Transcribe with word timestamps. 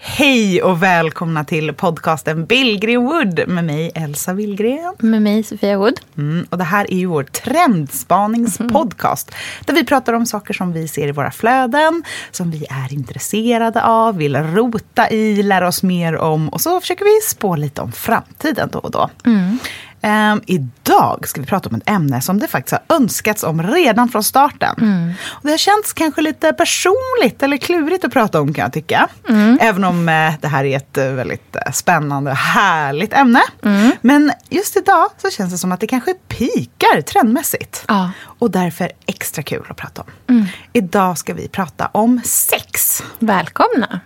Hej 0.00 0.62
och 0.62 0.82
välkomna 0.82 1.44
till 1.44 1.72
podcasten 1.72 2.46
Billgren 2.46 3.04
Wood 3.04 3.48
med 3.48 3.64
mig 3.64 3.90
Elsa 3.94 4.32
Willgren. 4.32 4.94
Med 4.98 5.22
mig 5.22 5.42
Sofia 5.42 5.78
Wood. 5.78 6.00
Mm, 6.18 6.46
och 6.50 6.58
det 6.58 6.64
här 6.64 6.92
är 6.92 6.96
ju 6.96 7.06
vår 7.06 7.22
trendspaningspodcast 7.22 9.34
där 9.64 9.74
vi 9.74 9.84
pratar 9.84 10.12
om 10.12 10.26
saker 10.26 10.54
som 10.54 10.72
vi 10.72 10.88
ser 10.88 11.08
i 11.08 11.12
våra 11.12 11.30
flöden, 11.30 12.04
som 12.30 12.50
vi 12.50 12.66
är 12.70 12.92
intresserade 12.92 13.84
av, 13.84 14.16
vill 14.16 14.36
rota 14.36 15.10
i, 15.10 15.42
lära 15.42 15.68
oss 15.68 15.82
mer 15.82 16.16
om 16.16 16.48
och 16.48 16.60
så 16.60 16.80
försöker 16.80 17.04
vi 17.04 17.20
spå 17.28 17.56
lite 17.56 17.80
om 17.80 17.92
framtiden 17.92 18.68
då 18.72 18.78
och 18.78 18.90
då. 18.90 19.10
Ehm, 20.02 20.40
idag 20.46 21.28
ska 21.28 21.40
vi 21.40 21.46
prata 21.46 21.68
om 21.68 21.74
ett 21.74 21.88
ämne 21.88 22.20
som 22.20 22.38
det 22.38 22.48
faktiskt 22.48 22.72
har 22.88 22.96
önskats 22.96 23.44
om 23.44 23.62
redan 23.62 24.08
från 24.08 24.24
starten. 24.24 24.74
Och 25.28 25.40
det 25.42 25.50
har 25.50 25.58
känts 25.58 25.92
kanske 25.92 26.20
lite 26.20 26.52
personligt 26.52 27.42
eller 27.42 27.56
klurigt 27.56 28.04
att 28.04 28.12
prata 28.12 28.40
om 28.40 28.54
kan 28.54 28.62
jag 28.62 28.72
tycka. 28.72 29.08
Även 29.60 29.84
om 29.84 30.08
eh, 30.08 30.32
det 30.40 30.48
här 30.48 30.64
är 30.64 30.76
ett 30.76 30.98
eh, 30.98 31.04
väldigt 31.10 31.56
eh, 31.56 31.72
spännande 31.72 32.30
och 32.30 32.36
härligt 32.36 33.12
ämne. 33.12 33.42
Men 34.00 34.32
just 34.48 34.76
idag 34.76 35.06
så 35.22 35.30
känns 35.30 35.52
det 35.52 35.58
som 35.58 35.72
att 35.72 35.80
det 35.80 35.86
kanske 35.86 36.14
pikar 36.28 37.00
trendmässigt. 37.02 37.84
Ja. 37.88 38.10
Och 38.22 38.50
därför 38.50 38.92
extra 39.06 39.42
kul 39.42 39.66
att 39.68 39.76
prata 39.76 40.02
om. 40.02 40.46
Idag 40.72 41.18
ska 41.18 41.34
vi 41.34 41.48
prata 41.48 41.86
om 41.92 42.20
sex. 42.24 43.02
Välkomna. 43.18 44.00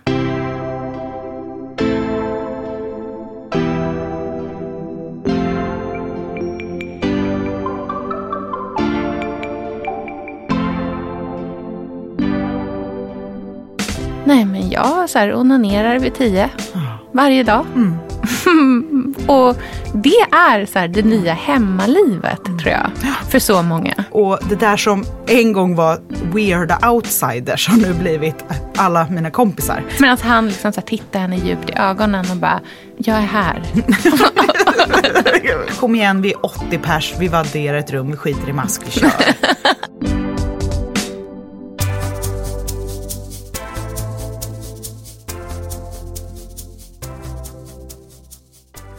Jag 14.73 15.09
så 15.09 15.19
här, 15.19 15.33
onanerar 15.33 15.99
vid 15.99 16.13
tio 16.13 16.49
varje 17.11 17.43
dag. 17.43 17.65
och 19.27 19.57
det 19.93 20.19
är 20.31 20.65
så 20.65 20.79
här, 20.79 20.87
det 20.87 21.01
nya 21.01 21.33
hemmalivet, 21.33 22.43
tror 22.43 22.67
jag, 22.67 22.91
för 23.29 23.39
så 23.39 23.61
många. 23.61 23.93
Och 24.11 24.39
det 24.49 24.55
där 24.55 24.77
som 24.77 25.05
en 25.27 25.53
gång 25.53 25.75
var 25.75 25.99
weirda 26.33 26.89
outsiders 26.89 27.67
har 27.67 27.77
nu 27.77 27.93
blivit 27.93 28.35
alla 28.75 29.07
mina 29.09 29.31
kompisar. 29.31 29.83
Medan 29.99 30.17
han 30.21 30.47
liksom 30.47 30.73
så 30.73 30.79
här, 30.79 30.87
tittar 30.87 31.19
henne 31.19 31.37
djupt 31.37 31.69
i 31.69 31.73
ögonen 31.75 32.25
och 32.31 32.37
bara, 32.37 32.59
jag 32.97 33.17
är 33.17 33.21
här. 33.21 33.63
Kom 35.79 35.95
igen, 35.95 36.21
vi 36.21 36.31
är 36.31 36.45
80 36.45 36.77
pers, 36.77 37.13
vi 37.19 37.27
vadderar 37.27 37.77
ett 37.77 37.91
rum, 37.91 38.11
vi 38.11 38.17
skiter 38.17 38.49
i 38.49 38.53
mask, 38.53 38.81
vi 38.85 38.91
kör. 38.91 39.11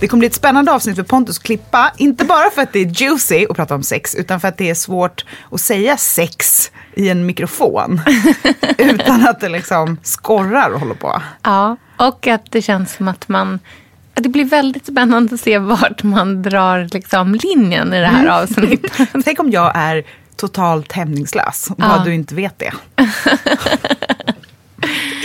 Det 0.04 0.08
kommer 0.08 0.18
bli 0.18 0.26
ett 0.26 0.34
spännande 0.34 0.72
avsnitt 0.72 0.96
för 0.96 1.02
Pontus 1.02 1.38
att 1.38 1.42
klippa. 1.42 1.92
Inte 1.96 2.24
bara 2.24 2.50
för 2.50 2.62
att 2.62 2.72
det 2.72 2.78
är 2.78 3.02
juicy 3.02 3.46
att 3.50 3.56
prata 3.56 3.74
om 3.74 3.82
sex, 3.82 4.14
utan 4.14 4.40
för 4.40 4.48
att 4.48 4.58
det 4.58 4.70
är 4.70 4.74
svårt 4.74 5.24
att 5.50 5.60
säga 5.60 5.96
sex 5.96 6.70
i 6.94 7.08
en 7.08 7.26
mikrofon. 7.26 8.00
utan 8.78 9.28
att 9.28 9.40
det 9.40 9.48
liksom 9.48 9.96
skorrar 10.02 10.70
och 10.70 10.80
håller 10.80 10.94
på. 10.94 11.22
Ja, 11.42 11.76
och 11.96 12.26
att 12.26 12.52
det 12.52 12.62
känns 12.62 12.92
som 12.92 13.08
att 13.08 13.28
man... 13.28 13.58
Det 14.14 14.28
blir 14.28 14.44
väldigt 14.44 14.86
spännande 14.86 15.34
att 15.34 15.40
se 15.40 15.58
vart 15.58 16.02
man 16.02 16.42
drar 16.42 16.88
liksom 16.92 17.34
linjen 17.34 17.94
i 17.94 18.00
det 18.00 18.06
här 18.06 18.42
avsnittet. 18.42 18.92
Tänk 19.24 19.40
om 19.40 19.50
jag 19.50 19.72
är 19.74 20.02
totalt 20.36 20.92
hämningslös, 20.92 21.70
och 21.70 21.76
Ja. 21.78 22.02
du 22.04 22.14
inte 22.14 22.34
vet 22.34 22.58
det. 22.58 22.72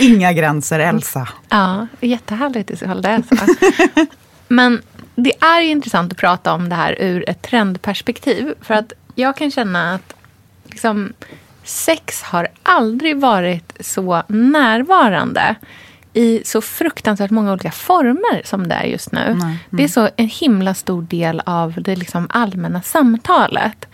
Inga 0.00 0.32
gränser, 0.32 0.78
Elsa. 0.78 1.28
Ja, 1.48 1.86
jättehärligt 2.00 2.70
i 2.70 2.76
så 2.76 2.86
fall 2.86 3.02
det 3.02 3.08
är 3.08 3.22
så. 3.28 4.06
Men 4.50 4.82
det 5.14 5.32
är 5.40 5.60
intressant 5.60 6.12
att 6.12 6.18
prata 6.18 6.52
om 6.52 6.68
det 6.68 6.74
här 6.74 6.96
ur 6.98 7.30
ett 7.30 7.42
trendperspektiv. 7.42 8.54
För 8.60 8.74
att 8.74 8.92
jag 9.14 9.36
kan 9.36 9.50
känna 9.50 9.94
att 9.94 10.14
liksom, 10.64 11.12
sex 11.64 12.22
har 12.22 12.48
aldrig 12.62 13.16
varit 13.16 13.72
så 13.80 14.22
närvarande 14.28 15.54
i 16.12 16.42
så 16.44 16.60
fruktansvärt 16.60 17.30
många 17.30 17.52
olika 17.52 17.70
former 17.70 18.42
som 18.44 18.68
det 18.68 18.74
är 18.74 18.84
just 18.84 19.12
nu. 19.12 19.38
Det 19.70 19.84
är 19.84 19.88
så 19.88 20.08
en 20.16 20.28
himla 20.28 20.74
stor 20.74 21.02
del 21.02 21.42
av 21.46 21.82
det 21.82 21.96
liksom 21.96 22.26
allmänna 22.30 22.82
samtalet. 22.82 23.86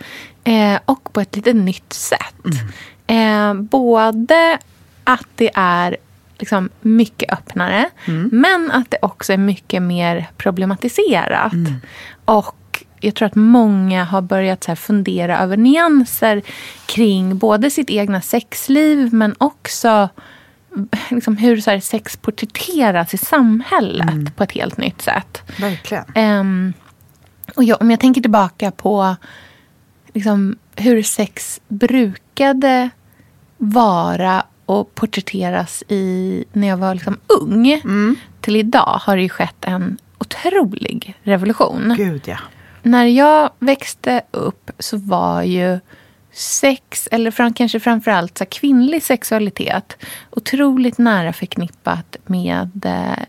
Eh, 0.43 0.79
och 0.85 1.13
på 1.13 1.21
ett 1.21 1.35
lite 1.35 1.53
nytt 1.53 1.93
sätt. 1.93 2.45
Eh, 3.07 3.53
både 3.53 4.57
att 5.03 5.27
det 5.35 5.51
är 5.53 5.97
liksom 6.39 6.69
mycket 6.81 7.33
öppnare. 7.33 7.89
Men 8.31 8.71
att 8.71 8.91
det 8.91 8.97
också 9.01 9.33
är 9.33 9.37
mycket 9.37 9.81
mer 9.81 10.27
problematiserat. 10.37 11.53
Och 12.25 12.83
jag 12.99 13.15
tror 13.15 13.25
att 13.25 13.35
många 13.35 14.03
har 14.03 14.21
börjat 14.21 14.63
så 14.63 14.75
fundera 14.75 15.39
över 15.39 15.57
nyanser 15.57 16.41
kring 16.85 17.37
både 17.37 17.69
sitt 17.69 17.89
egna 17.89 18.21
sexliv 18.21 19.13
men 19.13 19.35
också 19.37 20.09
liksom 21.09 21.37
hur 21.37 21.61
så 21.61 21.79
sex 21.79 22.17
porträtteras 22.17 23.13
i 23.13 23.17
samhället 23.17 24.35
på 24.35 24.43
ett 24.43 24.51
helt 24.51 24.77
nytt 24.77 25.01
sätt. 25.01 25.41
Verkligen. 25.59 26.05
Ehm, 26.15 26.73
och 27.55 27.63
jag, 27.63 27.81
om 27.81 27.91
jag 27.91 27.99
tänker 27.99 28.21
tillbaka 28.21 28.71
på 28.71 29.15
liksom, 30.13 30.57
hur 30.75 31.03
sex 31.03 31.61
brukade 31.67 32.89
vara 33.57 34.43
och 34.67 34.95
porträtteras 34.95 35.83
i, 35.87 36.43
när 36.53 36.67
jag 36.67 36.77
var 36.77 36.93
liksom 36.93 37.17
ung 37.41 37.81
till 38.41 38.55
idag 38.55 38.99
har 39.01 39.15
det 39.15 39.21
ju 39.21 39.29
skett 39.29 39.65
en 39.65 39.97
otrolig 40.17 41.13
revolution. 41.23 41.93
Gud 41.97 42.21
ja. 42.25 42.37
När 42.83 43.05
jag 43.05 43.49
växte 43.59 44.21
upp 44.31 44.71
så 44.79 44.97
var 44.97 45.41
ju 45.41 45.79
sex, 46.31 47.07
eller 47.11 47.31
fram, 47.31 47.53
kanske 47.53 47.79
framförallt 47.79 48.37
så 48.37 48.45
kvinnlig 48.45 49.03
sexualitet 49.03 49.97
otroligt 50.29 50.97
nära 50.97 51.33
förknippat 51.33 52.15
med 52.25 52.85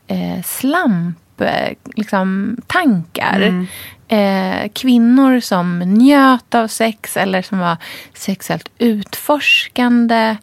eh, 0.07 0.43
slamp, 0.45 1.41
eh, 1.41 1.77
liksom, 1.95 2.57
tankar. 2.67 3.67
Eh, 4.09 4.69
kvinnor 4.73 5.41
som 5.41 5.79
njöt 5.79 6.55
av 6.55 6.69
sex 6.69 7.17
eller 7.17 7.43
som 7.43 7.59
var 7.59 7.77
sexuellt 8.15 8.71
utforskande. 8.79 10.37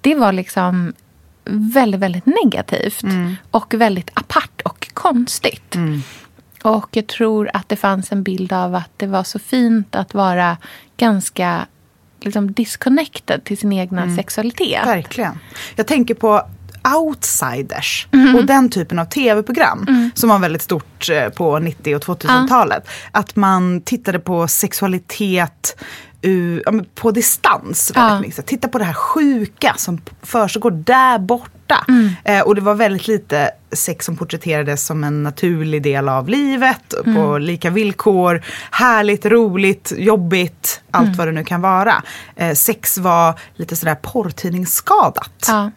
Det 0.00 0.14
var 0.14 0.32
liksom 0.32 0.92
väldigt, 1.44 2.00
väldigt 2.00 2.26
negativt. 2.26 3.04
Och 3.50 3.74
väldigt 3.74 4.10
apart 4.14 4.60
och 4.64 4.88
konstigt. 4.94 5.76
Och 6.62 6.88
jag 6.90 7.06
tror 7.06 7.50
att 7.54 7.68
det 7.68 7.76
fanns 7.76 8.12
en 8.12 8.22
bild 8.22 8.52
av 8.52 8.74
att 8.74 8.90
det 8.96 9.06
var 9.06 9.24
så 9.24 9.38
fint 9.38 9.94
att 9.94 10.14
vara 10.14 10.56
ganska 10.96 11.66
liksom 12.20 12.52
disconnected 12.52 13.44
till 13.44 13.58
sin 13.58 13.72
egna 13.72 14.16
sexualitet. 14.16 14.86
Verkligen. 14.86 15.38
Jag 15.76 15.86
tänker 15.86 16.14
på 16.14 16.42
Outsiders 16.96 18.08
och 18.36 18.44
den 18.44 18.70
typen 18.70 18.98
av 18.98 19.04
tv-program 19.04 20.10
som 20.14 20.28
var 20.28 20.38
väldigt 20.38 20.62
stort 20.62 21.10
eh, 21.10 21.28
på 21.28 21.58
90 21.58 21.96
och 21.96 22.02
2000-talet. 22.02 22.88
Att 23.10 23.36
man 23.36 23.80
tittade 23.80 24.18
på 24.18 24.48
sexualitet 24.48 25.84
ur, 26.22 26.62
ja, 26.66 26.72
på 26.94 27.10
distans. 27.10 27.92
Ja. 27.94 28.20
Mycket. 28.20 28.46
Titta 28.46 28.68
på 28.68 28.78
det 28.78 28.84
här 28.84 28.92
sjuka 28.92 29.74
som 29.76 30.00
försiggår 30.22 30.70
där 30.70 31.18
borta. 31.18 31.86
Eh, 32.24 32.40
och 32.40 32.54
det 32.54 32.60
var 32.60 32.74
väldigt 32.74 33.08
lite 33.08 33.50
sex 33.72 34.06
som 34.06 34.16
porträtterades 34.16 34.86
som 34.86 35.04
en 35.04 35.22
naturlig 35.22 35.82
del 35.82 36.08
av 36.08 36.28
livet. 36.28 36.94
På 37.04 37.38
lika 37.38 37.70
villkor. 37.70 38.42
Härligt, 38.70 39.26
roligt, 39.26 39.92
jobbigt. 39.96 40.80
Allt 40.90 41.16
vad 41.16 41.28
det 41.28 41.32
nu 41.32 41.44
kan 41.44 41.60
vara. 41.60 42.02
Eh, 42.36 42.54
sex 42.54 42.98
var 42.98 43.40
lite 43.54 43.76
sådär 43.76 43.94
porrtidningsskadat. 43.94 45.44
Ja. 45.48 45.70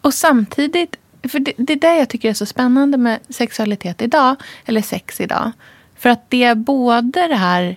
Och 0.00 0.14
samtidigt 0.14 0.96
för 1.28 1.38
det, 1.38 1.52
det 1.56 1.72
är 1.72 1.80
det 1.80 1.96
jag 1.96 2.08
tycker 2.08 2.30
är 2.30 2.34
så 2.34 2.46
spännande 2.46 2.98
med 2.98 3.18
sexualitet 3.28 4.02
idag. 4.02 4.36
Eller 4.64 4.82
sex 4.82 5.20
idag. 5.20 5.52
För 5.98 6.08
att 6.08 6.24
det 6.28 6.44
är 6.44 6.54
både 6.54 7.28
det 7.28 7.36
här... 7.36 7.76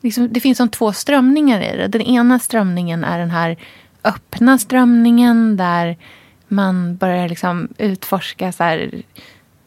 Liksom, 0.00 0.32
det 0.32 0.40
finns 0.40 0.58
som 0.58 0.68
två 0.68 0.92
strömningar 0.92 1.60
i 1.60 1.76
det. 1.76 1.88
Den 1.88 2.02
ena 2.02 2.38
strömningen 2.38 3.04
är 3.04 3.18
den 3.18 3.30
här 3.30 3.56
öppna 4.04 4.58
strömningen 4.58 5.56
där 5.56 5.96
man 6.48 6.96
börjar 6.96 7.28
liksom 7.28 7.68
utforska 7.78 8.52
så 8.52 8.64
här, 8.64 8.90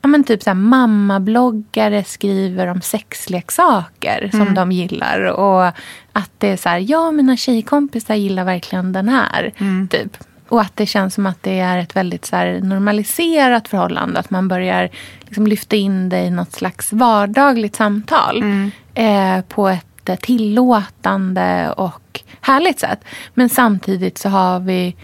ja, 0.02 0.08
men 0.08 0.24
typ 0.24 0.44
så 0.44 0.50
här, 0.50 0.56
mammabloggare 0.56 2.04
skriver 2.04 2.68
om 2.68 2.82
sexleksaker 2.82 4.30
som 4.32 4.42
Mm. 4.42 4.54
de 4.54 4.72
gillar. 4.72 5.20
Och 5.24 5.66
att 6.14 6.32
det 6.38 6.48
är 6.48 6.58
så 6.58 6.70
här, 6.70 6.78
ja 6.88 7.12
mina 7.12 7.38
tjejkompisar 7.38 8.16
gillar 8.16 8.44
verkligen 8.44 8.94
den 8.94 9.10
här. 9.10 9.54
Mm. 9.58 9.88
Typ. 9.88 10.18
Och 10.50 10.62
att 10.62 10.76
det 10.76 10.86
känns 10.86 11.14
som 11.14 11.26
att 11.26 11.44
det 11.44 11.60
är 11.60 11.78
ett 11.78 11.96
väldigt 11.96 12.26
så 12.26 12.36
här, 12.36 12.60
normaliserat 12.64 13.68
förhållande. 13.68 14.20
Att 14.20 14.30
man 14.30 14.48
börjar 14.48 14.90
liksom 15.22 15.48
lyfta 15.48 15.76
in 15.76 16.10
det 16.10 16.20
i 16.20 16.30
något 16.30 16.52
slags 16.52 16.94
vardagligt 16.94 17.76
samtal. 17.76 18.38
Mm. 18.38 18.72
Eh, 18.94 19.44
på 19.46 19.68
ett 19.70 19.93
tillåtande 20.22 21.74
och 21.78 22.22
härligt 22.42 22.80
sätt. 22.80 23.00
Men 23.34 23.50
samtidigt 23.50 24.18
så 24.18 24.30
har 24.30 24.60
vi 24.60 24.96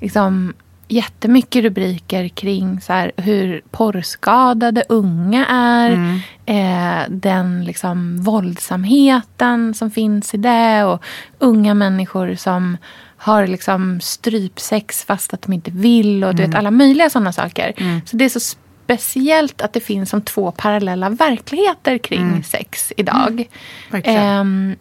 liksom 0.00 0.54
jättemycket 0.88 1.62
rubriker 1.62 2.28
kring 2.28 2.80
så 2.80 2.92
här, 2.92 3.12
hur 3.16 3.62
porrskadade 3.70 4.84
unga 4.88 5.46
är. 5.46 5.90
Eh, 6.46 7.08
den 7.08 7.64
liksom 7.64 8.22
våldsamheten 8.22 9.74
som 9.74 9.90
finns 9.90 10.34
i 10.34 10.36
det. 10.36 10.84
Och 10.84 11.04
unga 11.38 11.74
människor 11.74 12.34
som 12.34 12.76
har 13.16 13.46
liksom 13.46 14.00
strypsex 14.00 15.04
fast 15.04 15.34
att 15.34 15.42
de 15.42 15.52
inte 15.52 15.70
vill. 15.70 16.24
Och 16.24 16.34
du 16.34 16.42
vet, 16.42 16.54
alla 16.54 16.70
möjliga 16.70 17.10
sådana 17.10 17.32
saker. 17.32 17.72
Så 18.04 18.16
det 18.16 18.24
är 18.24 18.28
så 18.28 18.56
speciellt 18.86 19.62
att 19.62 19.72
det 19.72 19.80
finns 19.80 20.10
som 20.10 20.22
två 20.22 20.50
parallella 20.50 21.10
verkligheter 21.10 21.98
kring 21.98 22.44
sex 22.44 22.92
idag. 22.96 23.48
Verkligen. 23.90 24.22
Ehm, 24.22 24.76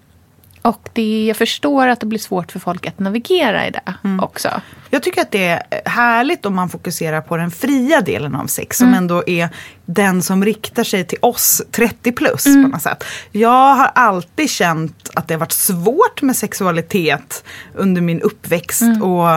och 0.62 0.90
det, 0.94 1.26
jag 1.26 1.38
förstår 1.38 1.88
att 1.88 2.00
det 2.00 2.06
blir 2.06 2.20
svårt 2.20 2.52
för 2.52 2.60
folk 2.60 2.88
att 2.88 3.00
navigera 3.00 3.68
i 3.68 3.72
det 3.72 3.94
också. 4.22 4.50
Jag 4.90 5.04
tycker 5.04 5.22
att 5.22 5.32
det 5.32 5.48
är 5.48 5.90
härligt 5.90 6.46
om 6.46 6.56
man 6.56 6.70
fokuserar 6.70 7.22
på 7.22 7.38
den 7.38 7.52
fria 7.52 8.02
delen 8.02 8.36
av 8.36 8.48
sex 8.48 8.78
som 8.78 8.94
ändå 8.94 9.24
är 9.28 9.50
den 9.86 10.24
som 10.24 10.46
riktar 10.46 10.84
sig 10.84 11.06
till 11.06 11.20
oss 11.22 11.62
30 11.72 12.12
plus 12.12 12.44
på 12.44 12.50
något 12.50 12.82
sätt. 12.82 13.04
Jag 13.32 13.76
har 13.76 13.92
alltid 13.96 14.50
känt 14.50 15.10
att 15.14 15.28
det 15.28 15.34
har 15.34 15.40
varit 15.40 15.52
svårt 15.52 16.22
med 16.22 16.36
sexualitet 16.36 17.44
under 17.74 18.02
min 18.02 18.22
uppväxt 18.22 18.84
och 19.02 19.30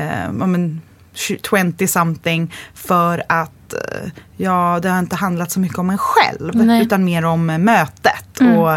eh, 0.00 0.24
ja, 0.40 0.46
men, 0.46 0.80
20 1.16 1.86
something 1.86 2.54
för 2.74 3.22
att 3.28 3.55
eh, 3.74 4.10
ja, 4.36 4.78
det 4.82 4.88
har 4.88 4.98
inte 4.98 5.16
handlat 5.16 5.50
så 5.50 5.60
mycket 5.60 5.78
om 5.78 5.90
en 5.90 5.98
själv 5.98 6.54
Nej. 6.54 6.82
utan 6.82 7.04
mer 7.04 7.24
om 7.24 7.46
mötet 7.46 8.40
och 8.58 8.72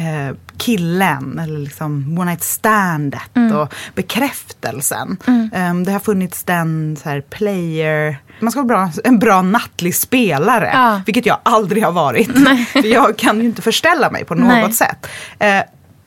eh, 0.00 0.34
killen 0.58 1.38
eller 1.38 1.58
liksom 1.58 2.18
one 2.18 2.30
night 2.30 2.42
standet 2.42 3.36
och 3.54 3.74
bekräftelsen. 3.94 5.16
Ehm, 5.52 5.84
det 5.84 5.92
har 5.92 6.00
funnits 6.00 6.44
den 6.44 6.96
så 7.02 7.08
här 7.08 7.20
player, 7.20 8.16
man 8.40 8.50
ska 8.52 8.62
vara 8.62 8.68
bra, 8.68 8.90
en 9.04 9.18
bra 9.18 9.42
nattlig 9.42 9.94
spelare, 9.94 10.70
Ja. 10.74 11.00
vilket 11.06 11.26
jag 11.26 11.38
aldrig 11.42 11.84
har 11.84 11.92
varit. 11.92 12.32
För 12.72 12.86
jag 12.86 13.18
kan 13.18 13.38
ju 13.38 13.44
inte 13.44 13.62
förställa 13.62 14.10
mig 14.10 14.24
på 14.24 14.34
något 14.34 14.48
Nej. 14.48 14.72
sätt. 14.72 15.06
Eh, 15.38 15.60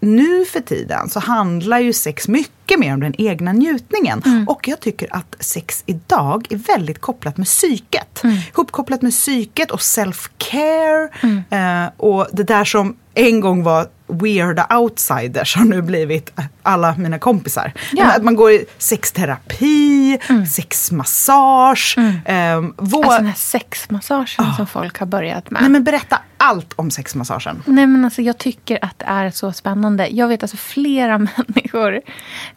nu 0.06 0.46
för 0.46 0.60
tiden 0.60 1.10
så 1.10 1.20
handlar 1.20 1.80
ju 1.80 1.94
sex 1.94 2.28
mycket 2.28 2.80
mer 2.80 2.94
om 2.94 3.00
den 3.00 3.16
egna 3.18 3.54
njutningen. 3.54 4.22
Mm. 4.26 4.48
Och 4.48 4.68
jag 4.68 4.80
tycker 4.80 5.16
att 5.16 5.36
sex 5.40 5.84
idag 5.86 6.48
är 6.50 6.58
väldigt 6.58 7.02
kopplat 7.02 7.38
med 7.38 7.48
psyket. 7.48 8.24
Mm. 8.24 8.38
Ihopkopplat 8.54 9.02
med 9.02 9.12
psyket 9.12 9.72
och 9.72 9.80
self-care. 9.80 11.10
Mm. 11.22 11.44
Eh, 11.50 11.92
och 11.98 12.28
det 12.32 12.44
där 12.44 12.66
som 12.66 12.96
en 13.14 13.40
gång 13.40 13.64
var 13.64 13.88
weirda 14.08 14.68
outsiders 14.78 15.56
har 15.56 15.66
nu 15.66 15.82
blivit 15.82 16.40
alla 16.64 16.96
mina 16.98 17.20
kompisar. 17.20 17.72
Ja. 17.92 18.12
Att 18.12 18.24
man 18.24 18.36
går 18.36 18.52
i 18.52 18.66
sexterapi, 18.78 20.20
sexmassage. 20.50 21.98
Eh, 22.26 22.62
vår... 22.78 23.06
Alltså 23.06 23.18
den 23.18 23.26
här 23.26 23.34
sexmassagen 23.34 24.54
som 24.58 24.68
folk 24.68 25.00
har 25.00 25.06
börjat 25.06 25.52
med. 25.52 25.62
Nej 25.62 25.72
men 25.72 25.84
berätta 25.84 26.20
allt 26.38 26.74
om 26.76 26.92
sexmassagen. 26.92 27.64
Nej, 27.66 27.88
men 27.88 28.06
alltså, 28.06 28.22
jag 28.22 28.38
tycker 28.38 28.80
att 28.82 29.00
det 29.00 29.06
är 29.06 29.32
så 29.32 29.52
spännande. 29.52 30.08
Jag 30.08 30.28
vet 30.28 30.44
alltså 30.44 30.58
flera 30.58 31.18
människor 31.46 32.02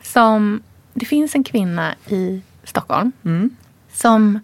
som... 0.03 0.63
Det 0.95 1.07
finns 1.07 1.35
en 1.35 1.45
kvinna 1.45 1.95
i 2.09 2.43
Stockholm 2.65 3.13
som... 3.93 4.41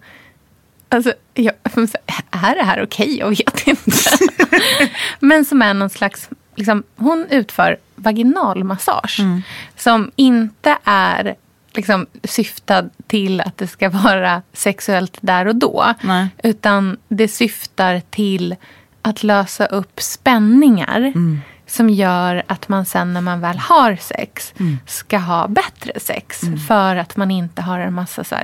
Alltså, 0.89 1.13
jag, 1.33 1.53
är 2.31 2.55
det 2.55 2.63
här 2.63 2.83
okej? 2.83 3.17
Jag 3.17 3.29
vet 3.29 3.67
inte. 3.67 3.91
men 5.19 5.45
som 5.45 5.61
är 5.61 5.73
någon 5.73 5.89
slags... 5.89 6.29
Liksom, 6.55 6.83
hon 6.95 7.27
utför 7.29 7.77
vaginalmassage 7.95 9.19
som 9.75 10.11
inte 10.15 10.77
är 10.83 11.35
liksom, 11.73 12.05
syftad 12.23 12.89
till 13.07 13.41
att 13.41 13.57
det 13.57 13.67
ska 13.67 13.89
vara 13.89 14.41
sexuellt 14.53 15.17
där 15.21 15.47
och 15.47 15.55
då. 15.55 15.93
Nej. 16.01 16.27
Utan 16.43 16.97
det 17.07 17.27
syftar 17.27 18.01
till 18.09 18.55
att 19.01 19.23
lösa 19.23 19.65
upp 19.65 20.01
spänningar 20.01 21.13
som 21.67 21.89
gör 21.89 22.43
att 22.47 22.69
man 22.69 22.85
sen 22.85 23.13
när 23.13 23.21
man 23.21 23.41
väl 23.41 23.57
har 23.57 23.95
sex 23.95 24.53
ska 24.85 25.17
ha 25.17 25.47
bättre 25.47 25.99
sex. 25.99 26.41
För 26.67 26.95
att 26.95 27.17
man 27.17 27.31
inte 27.31 27.61
har 27.61 27.79
en 27.79 27.93
massa 27.93 28.23
så 28.23 28.35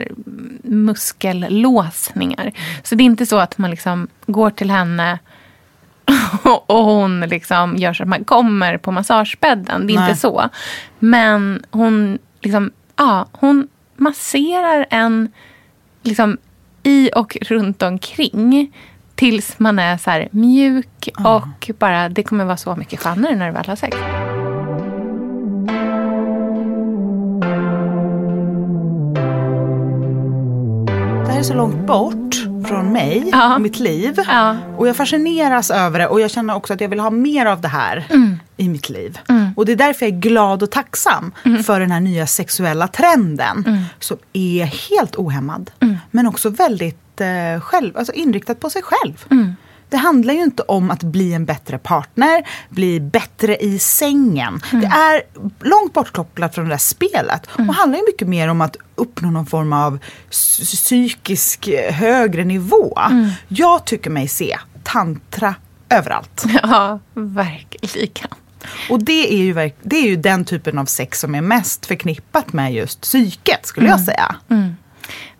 muskellåsningar. 0.63 2.51
Så 2.83 2.95
det 2.95 3.03
är 3.03 3.05
inte 3.05 3.25
så 3.25 3.39
att 3.39 3.57
man 3.57 3.71
liksom 3.71 4.07
går 4.25 4.49
till 4.49 4.71
henne 4.71 5.19
och 6.68 6.83
hon 6.83 7.21
liksom 7.21 7.77
gör 7.77 7.94
så 7.94 8.03
att 8.03 8.09
man 8.09 8.24
kommer 8.24 8.77
på 8.77 8.92
massagebädden. 8.92 9.88
Det 9.88 9.94
är 9.94 10.00
Nej. 10.00 10.09
inte 10.09 10.19
så. 10.21 10.50
Men 11.00 11.63
hon, 11.71 12.19
liksom, 12.42 12.71
ja, 12.95 13.27
hon 13.31 13.68
masserar 13.95 14.86
en 14.89 15.31
liksom, 16.03 16.38
i 16.83 17.09
och 17.15 17.38
runt 17.42 17.83
omkring 17.83 18.74
tills 19.15 19.59
man 19.59 19.80
är 19.80 19.98
så 19.98 20.27
mjuk 20.31 21.09
och 21.19 21.71
bara 21.80 22.09
det 22.09 22.24
kommer 22.24 22.45
vara 22.45 22.57
så 22.57 22.75
mycket 22.75 23.00
skönare 23.00 23.36
när 23.36 23.47
du 23.47 23.54
väl 23.54 23.65
har 23.68 23.75
sex. 23.75 23.97
Det 31.25 31.31
här 31.31 31.39
är 31.39 31.44
så 31.44 31.54
långt 31.54 31.88
bort 31.88 32.50
från 32.67 32.91
mig 32.93 33.29
Ja. 33.31 33.59
mitt 33.59 33.79
liv. 33.79 34.19
Ja. 34.27 34.57
Och 34.77 34.87
jag 34.87 34.95
fascineras 34.95 35.71
över 35.71 35.99
det 35.99 36.07
och 36.07 36.21
jag 36.21 36.31
känner 36.31 36.55
också 36.55 36.73
att 36.73 36.81
jag 36.81 36.89
vill 36.89 36.99
ha 36.99 37.09
mer 37.09 37.45
av 37.45 37.61
det 37.61 37.68
här 37.68 38.07
Mm. 38.09 38.39
i 38.57 38.69
mitt 38.69 38.89
liv. 38.89 39.18
Och 39.56 39.65
det 39.65 39.71
är 39.71 39.75
därför 39.75 40.06
jag 40.06 40.15
är 40.15 40.19
glad 40.19 40.63
och 40.63 40.71
tacksam 40.71 41.31
Mm. 41.45 41.63
för 41.63 41.80
den 41.80 41.91
här 41.91 41.99
nya 41.99 42.27
sexuella 42.27 42.87
trenden. 42.87 43.85
Som 43.99 44.18
är 44.33 44.65
helt 44.65 45.15
ohämmad. 45.15 45.71
Mm. 45.80 45.97
Men 46.11 46.27
också 46.27 46.49
väldigt 46.49 47.21
eh, 47.21 47.61
själv, 47.61 47.97
alltså 47.97 48.13
inriktad 48.13 48.56
på 48.56 48.69
sig 48.69 48.81
själv. 48.83 49.25
Mm. 49.92 50.02
Det 50.02 50.07
handlar 50.07 50.33
ju 50.33 50.44
inte 50.44 50.64
om 50.64 50.92
att 50.92 51.04
bli 51.04 51.33
en 51.33 51.45
bättre 51.45 51.78
partner, 51.78 52.44
bli 52.69 53.00
bättre 53.00 53.57
i 53.57 53.80
sängen. 53.80 54.62
Mm. 54.71 54.81
Det 54.81 54.88
är 54.88 55.21
långt 55.69 55.94
bortkopplat 55.94 56.56
från 56.56 56.66
det 56.66 56.71
där 56.71 56.78
spelet. 56.78 57.48
Och 57.54 57.76
handlar 57.76 57.98
ju 58.00 58.06
mycket 58.07 58.28
mer 58.28 58.48
om 58.48 58.62
att 58.62 58.76
uppnå 58.95 59.31
någon 59.31 59.45
form 59.45 59.74
av 59.74 60.00
psy- 60.31 60.64
psykisk 60.76 61.68
eh, 61.68 61.94
högre 61.94 62.44
nivå. 62.44 63.00
Mm. 63.12 63.30
Jag 63.48 63.86
tycker 63.86 64.10
mig 64.10 64.28
se 64.28 64.57
tantra 64.83 65.56
överallt. 65.90 66.44
Ja, 66.64 67.00
verkligen. 67.14 68.28
Och 68.90 69.04
det 69.04 69.33
är, 69.33 69.38
ju, 69.44 69.71
det 69.83 69.95
är 69.95 70.07
ju 70.07 70.16
den 70.16 70.45
typen 70.45 70.78
av 70.78 70.86
sex 70.86 71.19
som 71.19 71.36
är 71.36 71.42
mest 71.42 71.86
förknippat 71.86 72.54
med 72.54 72.74
just 72.74 73.02
psyket 73.02 73.66
skulle 73.66 73.88
jag 73.88 74.02
säga. 74.02 74.36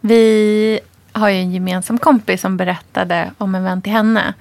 Vi 0.02 0.80
har 1.14 1.30
ju 1.30 1.36
en 1.36 1.52
gemensam 1.52 1.98
kompis 1.98 2.42
som 2.42 2.58
berättade 2.58 3.32
om 3.38 3.56
en 3.56 3.64
vän 3.64 3.82
till 3.82 3.92
henne. 3.92 4.34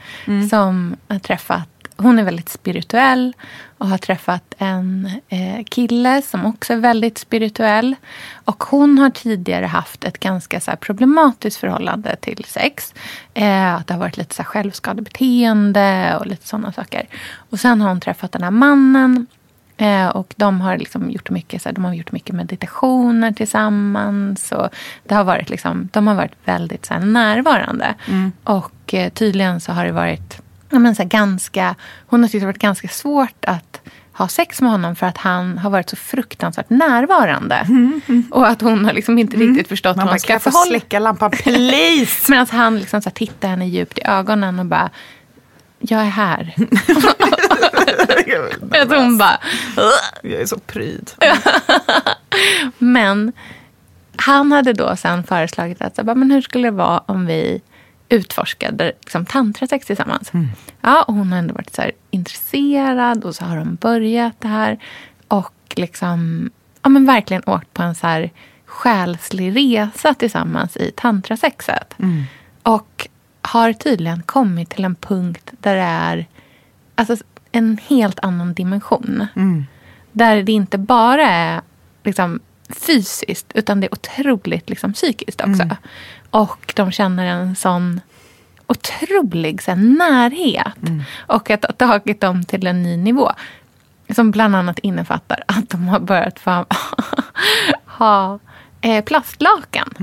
Som 0.51 0.97
har 1.09 1.19
träffat, 1.19 1.69
hon 1.97 2.19
är 2.19 2.25
väldigt 2.25 2.49
spirituell 2.49 3.33
och 3.79 3.89
har 3.89 3.99
träffat 3.99 4.55
en 4.59 5.11
eh, 5.29 5.65
kille 5.65 6.23
som 6.23 6.47
också 6.47 6.73
är 6.73 6.77
väldigt 6.77 7.19
spirituell. 7.19 7.97
Och 8.45 8.65
hon 8.65 8.99
har 8.99 9.11
tidigare 9.11 9.67
haft 9.67 10.05
ett 10.05 10.21
ganska 10.21 10.61
så 10.61 10.71
här, 10.71 10.79
problematiskt 10.79 11.57
förhållande 11.61 12.17
till 12.17 12.45
sex. 12.49 12.95
Eh, 13.35 13.75
att 13.75 13.87
det 13.87 13.95
har 13.95 14.01
varit 14.01 14.17
lite 14.17 14.35
så 14.35 14.43
här, 14.43 14.47
självskadebeteende 14.47 16.17
och 16.21 16.27
lite 16.27 16.47
sådana 16.47 16.73
saker. 16.73 17.07
Och 17.51 17.61
sen 17.61 17.81
har 17.81 17.89
hon 17.89 18.01
träffat 18.01 18.33
den 18.33 18.43
här 18.43 18.51
mannen 18.51 19.27
Eh, 19.81 20.09
och 20.09 20.35
de 20.37 20.61
har 20.61 20.79
liksom 20.79 21.11
gjort 21.11 21.31
mycket, 21.31 21.63
så 21.63 21.69
här, 21.69 21.75
de 21.75 21.85
har 21.85 21.95
gjort 21.95 22.13
mycket 22.13 22.35
meditationer 22.35 23.33
tillsammans. 23.33 24.53
Och 24.53 24.69
det 25.05 25.15
har 25.15 25.25
varit 25.25 25.51
liksom, 25.51 25.89
de 25.93 26.07
har 26.07 26.15
varit 26.15 26.33
väldigt 26.45 26.87
så 26.87 26.95
här, 26.95 27.01
närvarande. 27.01 27.95
Och 28.45 28.95
eh, 28.95 29.13
tydligen 29.13 29.61
så 29.61 29.73
har 29.73 29.85
det 29.85 29.93
varit 29.93 30.43
ja, 30.71 30.79
men, 30.79 30.95
så 30.95 31.03
här, 31.03 31.09
ganska... 31.09 31.75
Hon 32.07 32.23
har 32.23 32.29
tyckt 32.29 32.43
det 32.43 32.47
varit 32.47 32.59
ganska 32.59 32.89
svårt 32.89 33.45
att 33.45 33.81
ha 34.13 34.29
sex 34.29 34.61
med 34.61 34.71
honom 34.71 34.97
för 34.97 35.07
att 35.07 35.19
han 35.19 35.59
har 35.59 35.71
varit 35.71 35.91
så 35.91 35.97
fruktansvärt 35.97 36.71
närvarande. 36.71 37.67
Och 38.31 38.49
att 38.49 38.63
hon 38.63 38.85
har 38.85 38.93
liksom 38.93 39.19
inte 39.19 39.37
riktigt 39.37 39.69
förstått 39.69 39.97
Man 39.97 40.03
hur 40.03 40.11
hon 40.11 40.13
kan 40.13 40.21
ska 40.21 40.33
jag 40.33 40.43
få 40.43 40.51
förhålla 40.51 40.71
släcka 40.71 40.99
lampan 40.99 41.31
please? 41.45 42.31
Medan 42.33 42.47
han 42.51 42.79
liksom 42.79 43.03
så 43.03 43.09
här 43.09 43.15
tittar 43.15 43.49
henne 43.49 43.69
djupt 43.69 43.99
i 43.99 44.03
ögonen 44.05 44.59
och 44.59 44.67
bara, 44.67 44.91
jag 45.79 46.01
är 46.01 46.11
här. 46.11 46.55
Att 48.83 48.89
hon 48.89 49.19
bara, 49.19 49.39
jag 50.23 50.41
är 50.41 50.47
så 50.47 50.59
pryd. 50.59 51.11
Men 52.79 53.33
han 54.17 54.53
hade 54.53 54.73
då 54.73 54.97
sen 54.97 55.25
föreslagit 55.25 55.83
att 55.83 55.97
så 55.97 56.05
bara, 56.05 56.15
men 56.15 56.31
hur 56.31 56.43
skulle 56.43 56.69
det 56.69 56.77
vara 56.77 56.99
om 56.99 57.27
vi 57.27 57.63
utforskade 58.09 58.93
liksom, 59.01 59.27
tantrasex 59.27 59.87
tillsammans. 59.87 60.31
Ja, 60.81 61.03
och 61.03 61.15
hon 61.15 61.33
har 61.33 61.39
ändå 61.39 61.55
varit 61.55 61.75
så 61.75 61.83
här, 61.83 61.93
intresserad 62.11 63.25
och 63.25 63.35
så 63.35 63.45
har 63.45 63.57
de 63.57 63.75
börjat 63.75 64.41
det 64.41 64.49
här. 64.49 64.79
Och 65.29 65.55
liksom, 65.77 66.51
ja, 66.83 66.89
men 66.89 67.07
verkligen 67.07 67.43
åkt 67.47 67.75
på 67.75 67.83
en 67.83 67.95
så 67.95 68.07
här 68.07 68.31
själslig 68.65 69.57
resa 69.57 70.15
tillsammans 70.15 70.77
i 70.77 70.93
tantrasexet. 70.97 71.95
Och 72.63 73.09
har 73.43 73.73
tydligen 73.73 74.23
kommit 74.23 74.71
till 74.71 74.85
en 74.85 74.95
punkt 74.95 75.51
där 75.61 75.77
det 75.77 75.83
är 75.83 76.27
alltså, 76.95 77.17
en 77.53 77.79
helt 77.89 78.21
annan 78.21 78.55
dimension. 78.55 79.27
Där 80.13 80.43
det 80.43 80.53
inte 80.53 80.79
bara 80.79 81.31
är 81.31 81.61
liksom, 82.05 82.41
fysiskt 82.69 83.53
utan 83.55 83.81
det 83.81 83.87
är 83.87 83.93
otroligt 83.93 84.71
liksom, 84.71 84.93
psykiskt 84.93 85.41
också. 85.41 85.63
Och 86.31 86.73
de 86.77 86.91
känner 86.93 87.27
en 87.27 87.57
sån 87.57 88.01
otrolig 88.67 89.63
så 89.63 89.71
här, 89.71 89.79
närhet. 89.79 90.77
Och 91.19 91.51
att 91.51 91.65
ha 91.65 91.73
tagit 91.73 92.21
dem 92.21 92.45
till 92.45 92.67
en 92.67 92.83
ny 92.83 92.97
nivå. 92.97 93.31
Som 94.15 94.31
bland 94.31 94.57
annat 94.57 94.79
innefattar 94.79 95.43
att 95.47 95.71
de 95.71 95.89
har 95.89 96.01
börjat 96.01 96.39
få 96.39 96.51
ha 97.85 98.39
eh, 98.81 99.05
plastlakan. 99.05 99.95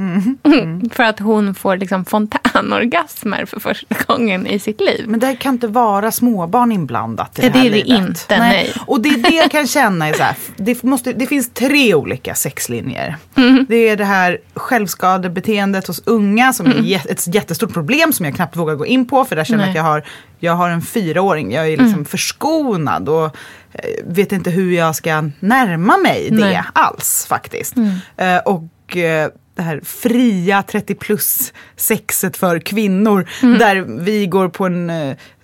För 0.93 1.03
att 1.03 1.19
hon 1.19 1.55
får 1.55 1.77
liksom 1.77 2.05
fontänorgasmer 2.05 3.45
för 3.45 3.59
första 3.59 3.95
gången 4.07 4.47
i 4.47 4.59
sitt 4.59 4.81
liv. 4.81 5.03
Men 5.07 5.19
det 5.19 5.35
kan 5.35 5.53
inte 5.53 5.67
vara 5.67 6.11
småbarn 6.11 6.71
inblandat 6.71 7.39
i 7.39 7.41
Nej, 7.41 7.51
det 7.51 7.57
här 7.59 7.63
det 7.69 7.69
är 7.69 7.83
det 7.83 7.89
livet. 7.89 8.07
inte, 8.09 8.39
nej. 8.39 8.73
Och 8.87 9.01
det 9.01 9.09
är 9.09 9.17
det 9.17 9.35
jag 9.35 9.51
kan 9.51 9.67
känna 9.67 10.07
är 10.07 10.13
så 10.13 10.23
här, 10.23 10.35
det, 10.57 10.83
måste, 10.83 11.13
det 11.13 11.25
finns 11.27 11.49
tre 11.53 11.95
olika 11.95 12.35
sexlinjer. 12.35 13.15
Mm. 13.35 13.65
Det 13.69 13.75
är 13.89 13.97
det 13.97 14.05
här 14.05 14.37
självskadebeteendet 14.55 15.87
hos 15.87 16.01
unga 16.05 16.53
som 16.53 16.65
är 16.67 16.71
jä- 16.73 17.11
ett 17.11 17.35
jättestort 17.35 17.73
problem 17.73 18.13
som 18.13 18.25
jag 18.25 18.35
knappt 18.35 18.55
vågar 18.55 18.75
gå 18.75 18.85
in 18.85 19.07
på 19.07 19.25
för 19.25 19.35
där 19.35 19.43
känner 19.43 19.63
jag 19.67 19.67
Mm. 19.67 19.73
Nej. 19.73 19.79
att 19.81 19.85
jag 19.85 19.91
har, 19.91 20.03
jag 20.39 20.53
har 20.53 20.69
en 20.69 20.81
fyraåring, 20.81 21.51
jag 21.51 21.67
är 21.67 21.77
liksom 21.77 22.05
förskonad 22.05 23.09
och 23.09 23.25
eh, 23.73 23.89
vet 24.05 24.31
inte 24.31 24.49
hur 24.49 24.71
jag 24.71 24.95
ska 24.95 25.29
närma 25.39 25.97
mig 25.97 26.27
det 26.29 26.35
Nej. 26.37 26.53
Mm. 26.53 26.65
alls 26.73 27.25
faktiskt. 27.29 27.75
Eh, 28.17 28.37
och 28.37 28.97
eh, 28.97 29.29
det 29.55 29.61
här 29.63 29.81
fria 29.83 30.63
30 30.63 30.95
plus 30.95 31.53
sexet 31.75 32.37
för 32.37 32.59
kvinnor. 32.59 33.29
Mm. 33.43 33.59
Där 33.59 33.75
vi 33.99 34.25
går 34.27 34.49
på 34.49 34.65
en 34.65 34.91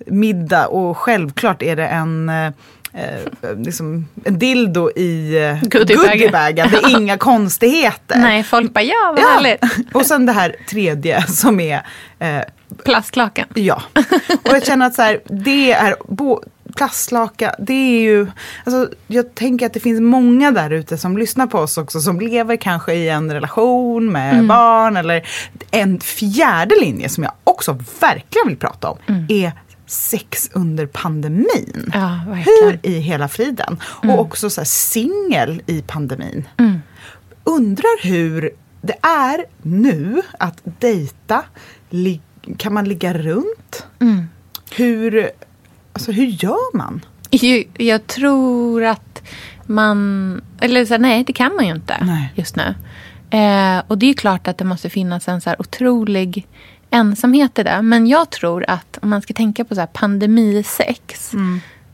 middag 0.05 0.67
och 0.67 0.97
självklart 0.97 1.61
är 1.61 1.75
det 1.75 1.87
en 1.87 2.29
eh, 2.29 2.51
liksom 3.57 4.07
en 4.25 4.39
dildo 4.39 4.89
i 4.95 5.37
eh, 5.43 5.69
Goodiebagen. 5.69 6.11
goodiebagen. 6.11 6.69
Det 6.71 6.77
är 6.77 6.89
inga 7.01 7.17
konstigheter. 7.17 8.17
Nej, 8.19 8.43
folk 8.43 8.73
bara 8.73 8.83
ja, 8.83 9.15
vad 9.17 9.19
Ja. 9.19 9.27
härligt. 9.27 9.61
Och 9.95 10.05
sen 10.05 10.25
det 10.25 10.31
här 10.31 10.55
tredje 10.69 11.21
som 11.27 11.59
är 11.59 11.81
eh, 12.19 12.41
Plastlakan. 12.85 13.45
Ja, 13.55 13.81
och 14.43 14.49
jag 14.51 14.65
känner 14.65 14.85
att 14.87 14.93
så 14.95 15.01
här, 15.01 15.19
det 15.25 15.71
är 15.71 15.95
bo, 16.07 16.41
plastlaka, 16.75 17.55
det 17.59 17.73
är 17.73 18.01
ju, 18.01 18.27
alltså, 18.65 18.89
jag 19.07 19.35
tänker 19.35 19.65
att 19.65 19.73
det 19.73 19.79
finns 19.79 20.01
många 20.01 20.51
där 20.51 20.69
ute 20.69 20.97
som 20.97 21.17
lyssnar 21.17 21.47
på 21.47 21.59
oss 21.59 21.77
också 21.77 21.99
som 22.01 22.19
lever 22.19 22.55
kanske 22.55 22.93
i 22.93 23.09
en 23.09 23.33
relation 23.33 24.11
med 24.11 24.33
Mm. 24.33 24.47
barn 24.47 24.97
eller 24.97 25.27
en 25.71 25.99
fjärde 25.99 26.75
linje 26.81 27.09
som 27.09 27.23
jag 27.23 27.33
också 27.43 27.71
verkligen 27.99 28.47
vill 28.47 28.57
prata 28.57 28.89
om 28.89 28.97
är 29.29 29.51
sex 29.85 30.49
under 30.53 30.85
pandemin. 30.85 31.47
Mm. 31.75 31.91
Ja. 31.93 32.19
Mm. 32.25 32.37
Hur 32.37 32.79
i 32.83 32.99
hela 32.99 33.27
friden? 33.27 33.79
Och 33.83 34.19
också 34.19 34.49
så 34.49 34.61
här, 34.61 34.65
singel 34.65 35.61
i 35.65 35.81
pandemin. 35.81 36.47
Mm. 36.57 36.79
Undrar 37.43 38.03
hur 38.03 38.49
det 38.81 38.95
är 39.01 39.45
nu 39.61 40.21
att 40.39 40.57
dejta. 40.63 41.43
Li- 41.89 42.21
kan 42.57 42.73
man 42.73 42.85
ligga 42.85 43.13
runt? 43.13 43.85
Mm. 43.99 44.29
Hur, 44.71 45.29
alltså, 45.93 46.11
hur 46.11 46.25
gör 46.25 46.77
man? 46.77 47.05
Jag 47.77 48.07
tror 48.07 48.83
att 48.83 49.21
man... 49.65 50.41
Eller 50.59 50.85
så 50.85 50.93
här, 50.93 50.99
nej, 50.99 51.23
det 51.23 51.33
kan 51.33 51.55
man 51.55 51.65
ju 51.65 51.71
inte 51.71 51.97
Nej. 52.01 52.33
just 52.35 52.55
nu. 52.55 52.75
Eh, 53.37 53.83
och 53.87 53.97
det 53.97 54.09
är 54.09 54.13
klart 54.13 54.47
att 54.47 54.57
det 54.57 54.65
måste 54.65 54.89
finnas 54.89 55.27
en 55.27 55.41
så 55.41 55.49
här 55.49 55.61
otrolig 55.61 56.47
ensamhet 56.89 57.59
i 57.59 57.63
det. 57.63 57.81
Men 57.81 58.07
jag 58.07 58.29
tror 58.29 58.65
att 58.67 58.99
om 59.01 59.09
man 59.09 59.21
ska 59.21 59.33
tänka 59.33 59.65
på 59.65 59.75
så 59.75 59.81
här 59.81 59.87
pandemisex 59.87 61.33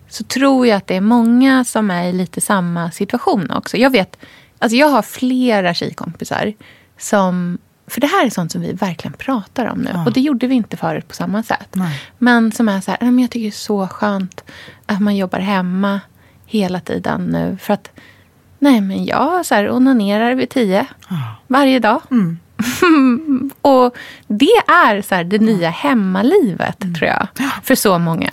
så 0.10 0.24
tror 0.24 0.68
jag 0.68 0.78
att 0.78 0.88
det 0.88 0.96
är 0.96 1.02
många 1.02 1.66
som 1.66 1.92
är 1.92 2.08
i 2.08 2.12
lite 2.12 2.42
samma 2.42 2.92
situation 2.92 3.52
också. 3.52 3.78
Jag 3.78 3.90
vet, 3.90 4.18
alltså 4.60 4.76
jag 4.76 4.88
har 4.88 5.02
flera 5.02 5.74
tjejkompisar 5.74 6.54
som... 6.98 7.58
För 7.90 8.02
det 8.02 8.08
här 8.08 8.26
är 8.26 8.30
sånt 8.30 8.52
som 8.52 8.62
vi 8.62 8.74
verkligen 8.74 9.14
pratar 9.14 9.66
om 9.66 9.80
nu. 9.80 9.92
Och 10.06 10.14
det 10.14 10.22
gjorde 10.22 10.48
vi 10.48 10.56
inte 10.56 10.78
förut 10.78 11.08
på 11.08 11.14
samma 11.16 11.44
sätt. 11.44 11.68
Nej. 11.74 12.02
Men 12.18 12.52
som 12.52 12.70
är 12.70 12.82
så 12.82 12.92
här, 12.92 12.98
"Nej, 13.02 13.12
men 13.12 13.22
jag 13.22 13.32
tycker 13.32 13.44
det 13.44 13.50
är 13.50 13.52
så 13.52 13.88
skönt 13.88 14.44
att 14.86 15.00
man 15.02 15.16
jobbar 15.16 15.40
hemma 15.40 16.00
hela 16.46 16.80
tiden 16.80 17.22
nu. 17.26 17.58
För 17.62 17.74
att, 17.74 17.92
nej 18.60 18.82
men 18.82 19.06
jag 19.06 19.46
så 19.46 19.56
här, 19.56 19.70
onanerar 19.70 20.36
vid 20.36 20.50
tio 20.50 20.86
varje 21.48 21.80
dag. 21.80 22.02
och 23.62 23.96
det 24.28 24.52
är 24.68 25.02
så 25.02 25.16
här, 25.16 25.24
det 25.24 25.40
nya 25.40 25.70
hemmalivet 25.70 26.80
tror 26.80 27.04
jag. 27.10 27.28
För 27.64 27.76
så 27.76 28.00
många. 28.00 28.30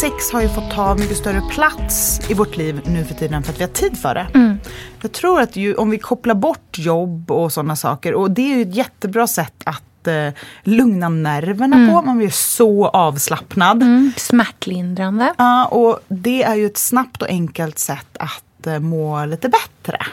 Sex 0.00 0.32
har 0.32 0.40
ju 0.40 0.48
fått 0.48 0.70
ta 0.70 0.94
mycket 0.94 1.16
större 1.16 1.40
plats 1.40 2.20
i 2.30 2.34
vårt 2.34 2.56
liv 2.56 2.80
nu 2.86 3.04
för 3.04 3.14
tiden 3.14 3.42
för 3.42 3.52
att 3.52 3.58
vi 3.58 3.62
har 3.62 3.70
tid 3.70 3.98
för 3.98 4.14
det. 4.14 4.58
Jag 5.02 5.12
tror 5.12 5.40
att 5.40 5.56
ju, 5.56 5.74
om 5.74 5.90
vi 5.90 5.98
kopplar 5.98 6.34
bort 6.34 6.78
jobb 6.78 7.30
och 7.30 7.52
sådana 7.52 7.76
saker, 7.76 8.14
och 8.14 8.30
det 8.30 8.52
är 8.52 8.56
ju 8.56 8.62
ett 8.62 8.74
jättebra 8.74 9.26
sätt 9.26 9.62
att 9.64 10.06
eh, 10.06 10.28
lugna 10.62 11.08
nerverna 11.08 11.92
på. 11.92 12.02
Man 12.02 12.18
blir 12.18 12.30
så 12.30 12.88
avslappnad. 12.88 13.82
Mm. 13.82 14.12
Smärtlindrande. 14.16 15.34
Ja, 15.38 15.66
och 15.66 16.00
det 16.08 16.42
är 16.42 16.54
ju 16.54 16.66
ett 16.66 16.78
snabbt 16.78 17.22
och 17.22 17.28
enkelt 17.28 17.78
sätt 17.78 18.16
att 18.18 18.66
eh, 18.66 18.78
må 18.78 19.24
lite 19.24 19.48
bättre. 19.48 20.06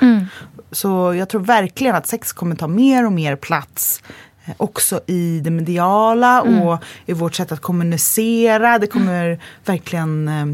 Så 0.72 1.14
jag 1.14 1.30
tror 1.30 1.42
verkligen 1.42 1.96
att 1.96 2.08
sex 2.08 2.34
kommer 2.34 2.56
ta 2.56 2.68
mer 2.68 3.06
och 3.06 3.12
mer 3.12 3.36
plats 3.36 4.02
också 4.58 5.02
i 5.08 5.40
det 5.40 5.50
mediala 5.50 6.42
och 6.42 6.84
i 7.06 7.14
vårt 7.14 7.36
sätt 7.36 7.52
att 7.52 7.62
kommunicera. 7.62 8.80
Det 8.80 8.88
kommer 8.88 9.40
verkligen 9.66 10.28
eh, 10.28 10.46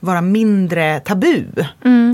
vara 0.00 0.20
mindre 0.20 1.00
tabu 1.00 1.44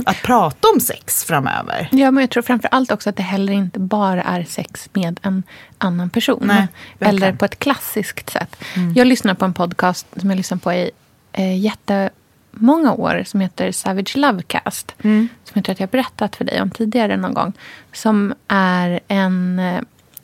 att 0.06 0.22
prata 0.22 0.68
om 0.74 0.80
sex 0.80 1.24
framöver. 1.24 1.88
Ja, 1.92 2.10
men 2.10 2.20
jag 2.20 2.30
tror 2.30 2.42
framför 2.42 2.68
allt 2.72 2.92
också 2.92 3.10
att 3.10 3.16
det 3.16 3.22
heller 3.22 3.52
inte 3.52 3.80
bara 3.80 4.22
är 4.22 4.44
sex 4.44 4.90
med 4.92 5.20
en 5.22 5.42
annan 5.78 6.10
person. 6.10 6.42
Nej, 6.44 6.66
eller 7.00 7.32
på 7.32 7.44
ett 7.44 7.58
klassiskt 7.58 8.30
sätt. 8.30 8.56
Jag 8.94 9.06
lyssnar 9.06 9.34
på 9.34 9.44
en 9.44 9.54
podcast 9.54 10.06
som 10.16 10.30
jag 10.30 10.36
lyssnar 10.36 10.58
på 10.58 10.72
i 10.72 10.90
eh, 11.32 11.58
jättemånga 11.58 12.92
år 12.92 13.22
som 13.26 13.40
heter 13.40 13.72
Savage 13.72 14.16
Lovecast. 14.16 14.94
Som 15.02 15.28
jag 15.54 15.64
tror 15.64 15.72
att 15.72 15.80
jag 15.80 15.86
har 15.86 15.92
berättat 15.92 16.36
för 16.36 16.44
dig 16.44 16.62
om 16.62 16.70
tidigare 16.70 17.16
någon 17.16 17.34
gång. 17.34 17.52
Som 17.92 18.34
är 18.48 19.00
en 19.08 19.58
eh, 19.58 19.80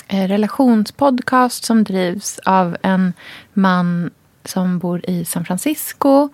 relationspodcast 0.08 1.64
som 1.64 1.84
drivs 1.84 2.38
av 2.44 2.76
en 2.82 3.12
man 3.52 4.10
som 4.44 4.78
bor 4.78 5.10
i 5.10 5.24
San 5.24 5.44
Francisco. 5.44 6.28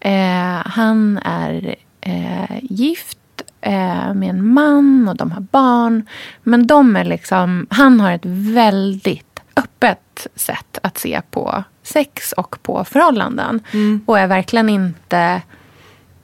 Eh, 0.00 0.62
han 0.64 1.18
är 1.24 1.74
eh, 2.00 2.58
gift 2.62 3.18
eh, 3.60 4.14
med 4.14 4.30
en 4.30 4.52
man 4.52 5.08
och 5.08 5.16
de 5.16 5.30
har 5.30 5.40
barn. 5.40 6.06
Men 6.42 6.66
de 6.66 6.96
är 6.96 7.04
liksom, 7.04 7.66
han 7.70 8.00
har 8.00 8.12
ett 8.12 8.26
väldigt 8.54 9.40
öppet 9.56 10.26
sätt 10.34 10.78
att 10.82 10.98
se 10.98 11.20
på 11.30 11.64
sex 11.82 12.32
och 12.32 12.62
på 12.62 12.84
förhållanden. 12.84 13.60
Och 14.06 14.18
är 14.18 14.26
verkligen 14.26 14.68
inte... 14.68 15.42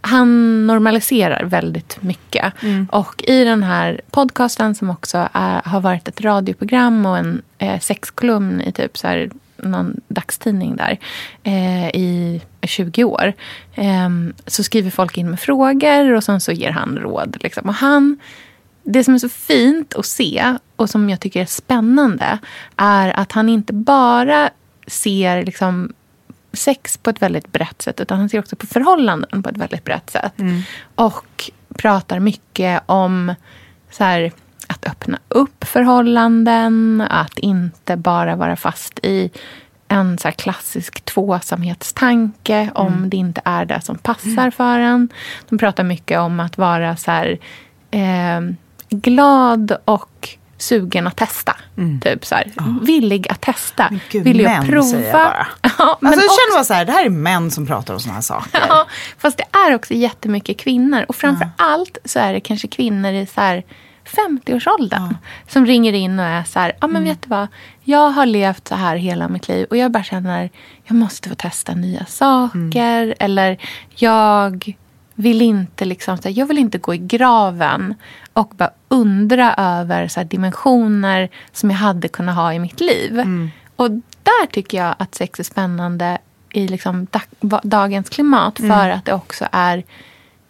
Han 0.06 0.66
normaliserar 0.66 1.44
väldigt 1.44 2.02
mycket. 2.02 2.52
Och 2.90 3.24
i 3.26 3.44
den 3.44 3.62
här 3.62 4.00
podcasten 4.10 4.74
som 4.74 4.90
också 4.90 5.28
är, 5.32 5.62
har 5.64 5.80
varit 5.80 6.08
ett 6.08 6.20
radioprogram 6.20 7.06
och 7.06 7.18
en 7.18 7.42
eh, 7.58 7.80
sexkolumn 7.80 8.60
i 8.60 8.72
typ 8.72 8.98
så 8.98 9.06
här, 9.06 9.30
någon 9.56 10.00
dagstidning 10.08 10.76
där 10.76 10.98
eh, 11.42 11.88
i 11.88 12.40
20 12.62 13.04
år. 13.04 13.32
Eh, 13.74 14.10
så 14.46 14.62
skriver 14.62 14.90
folk 14.90 15.18
in 15.18 15.30
med 15.30 15.40
frågor 15.40 16.12
och 16.12 16.24
sen 16.24 16.40
så 16.40 16.52
ger 16.52 16.70
han 16.70 16.96
råd. 16.98 17.36
Liksom. 17.40 17.68
Och 17.68 17.74
han 17.74 18.18
det 18.82 19.04
som 19.04 19.14
är 19.14 19.18
så 19.18 19.28
fint 19.28 19.94
att 19.94 20.06
se 20.06 20.54
och 20.76 20.90
som 20.90 21.10
jag 21.10 21.20
tycker 21.20 21.40
är 21.40 21.46
spännande 21.46 22.38
är 22.76 23.20
att 23.20 23.32
han 23.32 23.48
inte 23.48 23.72
bara 23.72 24.50
ser 24.86 25.44
liksom 25.44 25.92
sex 26.56 26.98
på 26.98 27.10
ett 27.10 27.22
väldigt 27.22 27.52
brett 27.52 27.82
sätt 27.82 28.00
utan 28.00 28.18
han 28.18 28.28
ser 28.28 28.38
också 28.38 28.56
på 28.56 28.66
förhållanden 28.66 29.42
på 29.42 29.48
ett 29.48 29.56
väldigt 29.56 29.84
brett 29.84 30.10
sätt. 30.10 30.32
Och 30.94 31.50
pratar 31.74 32.20
mycket 32.20 32.82
om 32.86 33.34
så 33.90 34.04
här, 34.04 34.32
att 34.66 34.86
öppna 34.86 35.18
upp 35.28 35.64
förhållanden, 35.64 37.04
att 37.10 37.38
inte 37.38 37.96
bara 37.96 38.36
vara 38.36 38.56
fast 38.56 38.98
i 39.02 39.30
en 39.88 40.18
så 40.18 40.32
klassisk 40.32 41.04
tvåsamhetstanke 41.04 42.70
om 42.74 43.10
det 43.10 43.16
inte 43.16 43.40
är 43.44 43.64
det 43.64 43.80
som 43.80 43.98
passar 43.98 44.50
för 44.50 44.78
en. 44.78 45.08
De 45.48 45.58
pratar 45.58 45.84
mycket 45.84 46.18
om 46.18 46.40
att 46.40 46.58
vara 46.58 46.96
så 46.96 47.10
här, 47.10 47.38
eh, 47.90 48.40
glad 48.90 49.76
och 49.84 50.28
sugen 50.58 51.06
att 51.06 51.16
testa. 51.16 51.56
Typ 52.02 52.26
så 52.26 52.34
här, 52.34 52.52
villig 52.82 53.28
att 53.30 53.40
testa. 53.40 53.86
Men 53.90 54.00
gud, 54.10 54.24
Vill 54.24 54.42
män, 54.42 54.66
prova. 54.66 54.82
säger 54.82 55.04
jag 55.04 55.12
bara. 55.12 55.46
Ja, 55.78 55.98
men 56.00 56.12
alltså, 56.12 56.24
jag 56.24 56.30
också- 56.30 56.40
känner 56.40 56.56
bara 56.58 56.64
så 56.64 56.74
här, 56.74 56.84
det 56.84 56.92
här 56.92 57.04
är 57.04 57.10
män 57.10 57.50
som 57.50 57.66
pratar 57.66 57.94
om 57.94 58.00
såna 58.00 58.14
här 58.14 58.20
saker. 58.20 58.60
Ja, 58.68 58.86
fast 59.18 59.38
det 59.38 59.44
är 59.58 59.74
också 59.74 59.94
jättemycket 59.94 60.58
kvinnor. 60.58 61.04
Och 61.08 61.16
framför 61.16 61.48
allt 61.56 61.98
så 62.04 62.18
är 62.18 62.32
det 62.32 62.40
kanske 62.40 62.68
kvinnor 62.68 63.12
i 63.12 63.26
så 63.26 63.40
här 63.40 63.62
50-årsåldern 64.30 65.16
som 65.48 65.66
ringer 65.66 65.92
in 65.92 66.18
och 66.18 66.24
är 66.24 66.44
så 66.44 66.58
här, 66.58 66.72
ja 66.80 66.86
men 66.86 67.04
vet 67.04 67.22
du 67.22 67.28
vad, 67.28 67.46
jag 67.84 68.10
har 68.10 68.26
levt 68.26 68.68
så 68.68 68.74
här 68.74 68.96
hela 68.96 69.28
mitt 69.28 69.48
liv 69.48 69.66
och 69.70 69.76
jag 69.76 69.90
bara 69.90 70.02
känner, 70.04 70.50
jag 70.84 70.94
måste 70.96 71.28
få 71.28 71.34
testa 71.34 71.74
nya 71.74 72.04
saker. 72.06 73.14
Eller 73.20 73.58
jag 73.94 74.76
vill 75.16 75.42
inte 75.42 75.84
liksom, 75.84 76.16
så 76.16 76.28
här, 76.28 76.38
jag 76.38 76.46
vill 76.46 76.58
inte 76.58 76.78
gå 76.78 76.94
i 76.94 76.98
graven 76.98 77.94
och 78.32 78.52
bara 78.56 78.70
undra 78.88 79.54
över 79.54 80.08
så 80.08 80.20
här, 80.20 80.24
dimensioner 80.24 81.28
som 81.52 81.70
jag 81.70 81.78
hade 81.78 82.08
kunnat 82.08 82.36
ha 82.36 82.52
i 82.52 82.58
mitt 82.58 82.80
liv. 82.80 83.22
Och 83.76 83.90
där 84.22 84.46
tycker 84.52 84.78
jag 84.78 84.94
att 84.98 85.14
sex 85.14 85.40
är 85.40 85.44
spännande 85.44 86.18
i 86.52 86.68
liksom 86.68 87.06
dag, 87.40 87.60
dagens 87.62 88.08
klimat 88.08 88.58
för 88.58 88.88
att 88.88 89.04
det 89.04 89.12
också 89.12 89.48
är 89.52 89.84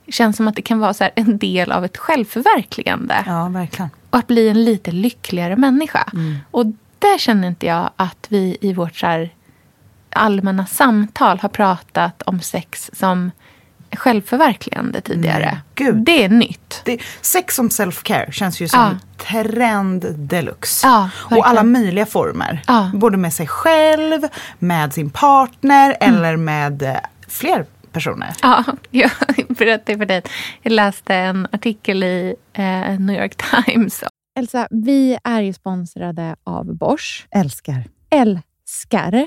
känns 0.09 0.37
som 0.37 0.49
att 0.49 0.57
det 0.57 0.63
kan 0.63 0.79
vara 0.79 0.95
så 0.95 1.05
här 1.05 1.13
en 1.17 1.39
del 1.39 1.73
av 1.73 1.85
ett 1.85 1.97
självförverkligande. 1.97 3.25
Ja, 3.27 3.49
verkligen. 3.49 3.91
Och 4.11 4.19
att 4.19 4.27
bli 4.27 4.49
en 4.49 4.65
lite 4.65 4.93
lyckligare 4.93 5.57
människa. 5.57 6.13
Och 6.51 6.67
där 6.99 7.19
känner 7.19 7.49
inte 7.49 7.67
jag 7.67 7.91
att 7.97 8.27
vi 8.29 8.57
i 8.61 8.73
vårt 8.73 8.97
så 8.97 9.29
allmänna 10.11 10.67
samtal 10.67 11.39
har 11.39 11.49
pratat 11.49 12.23
om 12.23 12.41
sex 12.41 12.91
som 12.93 13.31
självförverkligande 13.93 15.01
tidigare. 15.01 15.59
Gud. 15.75 15.95
Det 16.05 16.25
är 16.25 16.29
nytt. 16.29 16.81
Det, 16.85 16.99
sex 17.21 17.55
som 17.55 17.69
self-care 17.69 18.31
känns 18.31 18.61
ju 18.61 18.69
som 18.69 18.81
Ja. 18.81 19.25
trend 19.25 20.07
deluxe. 20.19 20.87
Ja, 20.87 21.11
och 21.37 21.49
alla 21.49 21.63
möjliga 21.63 22.07
former. 22.07 22.63
Ja. 22.67 22.91
Både 22.95 23.17
med 23.17 23.33
sig 23.33 23.47
själv, 23.47 24.21
med 24.59 24.93
sin 24.95 25.11
partner 25.11 25.97
Mm. 26.01 26.15
eller 26.17 26.37
med 26.37 26.83
eh, 26.83 26.97
fler 27.29 27.67
personer. 27.93 28.33
Ja, 28.43 28.65
jag 28.91 29.11
berättade 29.49 29.99
för 29.99 30.07
dig. 30.07 30.23
Jag 30.63 30.73
läste 30.73 31.15
en 31.15 31.49
artikel 31.53 32.03
i 32.03 32.35
eh, 32.53 32.99
New 33.01 33.17
York 33.23 33.37
Times. 33.37 34.05
Elsa, 34.39 34.69
vi 34.71 35.19
är 35.25 35.41
ju 35.41 35.53
sponsrade 35.53 36.37
av 36.45 36.75
Bosch. 36.77 37.27
Älskar. 37.31 37.85
älskar 38.11 39.27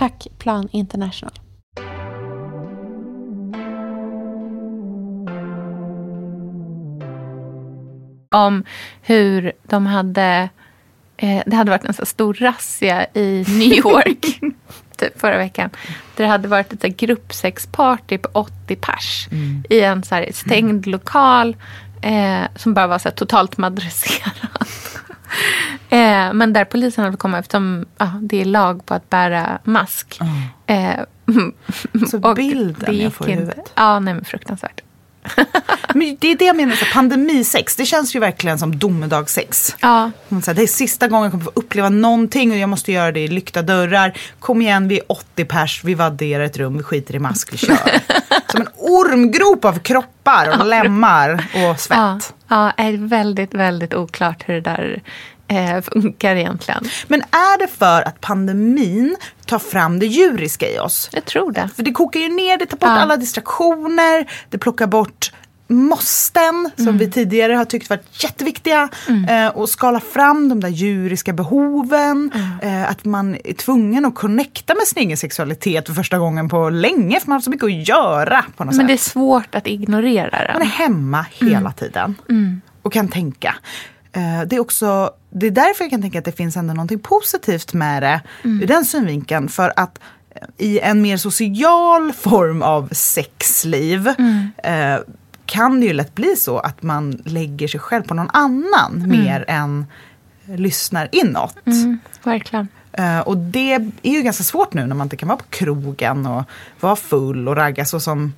Tack 0.00 0.26
Plan 0.38 0.68
International. 0.72 1.32
Om 8.30 8.64
hur 9.02 9.52
de 9.62 9.86
hade... 9.86 10.48
Eh, 11.16 11.42
det 11.46 11.56
hade 11.56 11.70
varit 11.70 11.84
en 11.84 11.94
så 11.94 12.06
stor 12.06 12.34
razzia 12.34 13.06
i 13.14 13.44
New 13.48 13.72
York 13.72 14.40
typ 14.96 15.20
förra 15.20 15.36
veckan. 15.36 15.70
Där 16.16 16.24
det 16.24 16.30
hade 16.30 16.48
varit 16.48 16.84
ett 16.84 16.96
gruppsexparty 16.96 18.18
på 18.18 18.28
80 18.32 18.76
pers 18.76 19.28
i 19.68 19.80
en 19.80 20.02
så 20.02 20.26
stängd 20.32 20.86
lokal 20.86 21.56
eh, 22.02 22.42
som 22.56 22.74
bara 22.74 22.86
var 22.86 22.98
så 22.98 23.10
totalt 23.10 23.58
madresserad. 23.58 24.32
Eh, 25.90 26.32
men 26.32 26.52
där 26.52 26.64
polisen 26.64 27.04
hade 27.04 27.16
kommit 27.16 27.40
eftersom 27.40 27.86
ja, 27.98 28.10
det 28.22 28.40
är 28.40 28.44
lag 28.44 28.86
på 28.86 28.94
att 28.94 29.10
bära 29.10 29.58
mask. 29.64 30.20
Eh, 30.66 30.94
Så 32.10 32.20
och 32.28 32.34
bilden 32.36 32.98
jag 32.98 33.12
får 33.12 33.28
i 33.28 33.32
inte. 33.32 33.42
huvudet. 33.42 33.72
Ja, 33.74 34.00
nej 34.00 34.14
men 34.14 34.24
fruktansvärt. 34.24 34.80
Men 35.94 36.16
det 36.20 36.32
är 36.32 36.36
det 36.36 36.44
jag 36.44 36.56
menar, 36.56 36.76
så 36.76 36.84
pandemisex, 36.92 37.76
det 37.76 37.84
känns 37.86 38.16
ju 38.16 38.20
verkligen 38.20 38.58
som 38.58 38.78
domedagssex. 38.78 39.76
Ja, 39.80 40.10
här, 40.46 40.54
Det 40.54 40.62
är 40.62 40.66
sista 40.66 41.08
gången 41.08 41.22
jag 41.24 41.32
kommer 41.32 41.44
få 41.44 41.52
uppleva 41.54 41.88
någonting 41.88 42.50
och 42.50 42.56
jag 42.56 42.68
måste 42.68 42.92
göra 42.92 43.12
det 43.12 43.20
i 43.20 43.28
lyckta 43.28 43.62
dörrar. 43.62 44.18
Kom 44.38 44.62
igen, 44.62 44.88
vi 44.88 44.98
är 44.98 45.12
80 45.12 45.44
pers, 45.44 45.84
vi 45.84 45.94
vadderar 45.94 46.44
ett 46.44 46.56
rum, 46.56 46.76
vi 46.76 46.82
skiter 46.82 47.14
i 47.14 47.18
mask, 47.18 47.52
vi 47.52 47.56
kör. 47.56 47.76
Som 48.46 48.60
en 48.60 48.68
ormgrop 48.76 49.64
av 49.64 49.78
kroppar 49.78 50.60
och 50.60 50.66
lemmar 50.66 51.44
och 51.54 51.60
ja, 51.60 51.76
svett. 51.76 52.34
ja, 52.48 52.70
är 52.70 53.08
väldigt, 53.08 53.54
väldigt 53.54 53.94
oklart 53.94 54.42
hur 54.46 54.54
det 54.54 54.60
där 54.60 55.02
eh, 55.50 55.80
funkar 55.80 56.36
egentligen. 56.36 56.84
Men 57.08 57.20
är 57.22 57.58
det 57.58 57.68
för 57.68 58.02
att 58.08 58.20
pandemin 58.20 59.16
tar 59.46 59.58
fram 59.58 59.98
det 59.98 60.06
djuriska 60.06 60.68
i 60.68 60.78
oss? 60.78 61.10
Jag 61.12 61.24
tror 61.24 61.52
det. 61.52 61.68
För 61.76 61.82
det 61.82 61.92
kokar 61.92 62.20
ju 62.20 62.28
ner, 62.28 62.58
det 62.58 62.66
tar 62.66 62.76
bort 62.76 62.88
Ja. 62.88 63.00
alla 63.00 63.16
distraktioner, 63.16 64.30
det 64.50 64.58
plockar 64.58 64.86
bort 64.86 65.32
måsten 65.84 66.70
som 66.76 66.86
Mm. 66.86 66.98
vi 66.98 67.10
tidigare 67.10 67.52
har 67.52 67.64
tyckt 67.64 67.90
varit 67.90 68.22
jätteviktiga 68.24 68.88
eh, 69.28 69.46
och 69.48 69.68
skala 69.68 70.00
fram 70.00 70.48
de 70.48 70.60
där 70.60 70.68
djuriska 70.68 71.32
behoven. 71.32 72.30
Mm. 72.34 72.82
Eh, 72.82 72.90
att 72.90 73.04
man 73.04 73.36
är 73.44 73.52
tvungen 73.52 74.04
att 74.04 74.14
connecta 74.14 74.74
med 74.74 74.82
sin 74.86 74.98
egen 75.02 75.16
sexualitet 75.16 75.86
för 75.86 75.94
första 75.94 76.18
gången 76.18 76.48
på 76.48 76.70
länge 76.70 77.20
för 77.20 77.28
man 77.28 77.34
har 77.36 77.40
så 77.40 77.50
mycket 77.50 77.64
att 77.64 77.88
göra 77.88 78.44
på 78.56 78.64
något 78.64 78.74
Men 78.76 78.86
det 78.86 78.92
är 78.92 78.96
sätt. 78.96 79.06
svårt 79.12 79.54
att 79.54 79.66
ignorera 79.66 80.30
Man 80.52 80.56
är 80.56 80.58
den. 80.58 80.66
hemma 80.66 81.26
Mm. 81.40 81.54
hela 81.54 81.72
tiden 81.72 82.14
och 82.82 82.92
kan 82.92 83.08
tänka. 83.08 83.54
Eh, 84.12 84.42
Det 84.46 84.56
är, 84.56 84.60
också, 84.60 85.10
det 85.30 85.46
är 85.46 85.50
därför 85.50 85.84
jag 85.84 85.90
kan 85.90 86.02
tänka 86.02 86.18
att 86.18 86.24
det 86.24 86.32
finns 86.32 86.56
ändå 86.56 86.74
någonting 86.74 86.98
positivt 86.98 87.72
med 87.74 88.02
det 88.02 88.20
Mm. 88.44 88.62
ur 88.62 88.66
den 88.66 88.84
synvinkeln. 88.84 89.48
För 89.48 89.72
att 89.76 89.98
eh, 90.34 90.42
i 90.58 90.78
en 90.80 91.02
mer 91.02 91.16
social 91.16 92.12
form 92.12 92.62
av 92.62 92.88
sexliv 92.92 94.08
Mm. 94.18 94.48
eh, 94.64 95.00
kan 95.46 95.80
det 95.80 95.86
ju 95.86 95.92
lätt 95.92 96.14
bli 96.14 96.36
så 96.36 96.58
att 96.58 96.82
man 96.82 97.22
lägger 97.24 97.68
sig 97.68 97.80
själv 97.80 98.02
på 98.02 98.14
någon 98.14 98.30
annan 98.32 99.04
mer 99.08 99.44
än 99.48 99.86
lyssnar 100.46 101.08
inåt. 101.12 101.56
Mm, 101.66 101.98
verkligen. 102.24 102.68
Eh, 102.92 103.18
och 103.20 103.36
det 103.36 103.72
är 104.02 104.12
ju 104.12 104.22
ganska 104.22 104.44
svårt 104.44 104.74
nu 104.74 104.86
när 104.86 104.94
man 104.94 105.04
inte 105.04 105.16
kan 105.16 105.28
vara 105.28 105.38
på 105.38 105.44
krogen 105.50 106.26
och 106.26 106.44
vara 106.80 106.96
full 106.96 107.48
och 107.48 107.56
ragga 107.56 107.84
så 107.84 108.00
som 108.00 108.32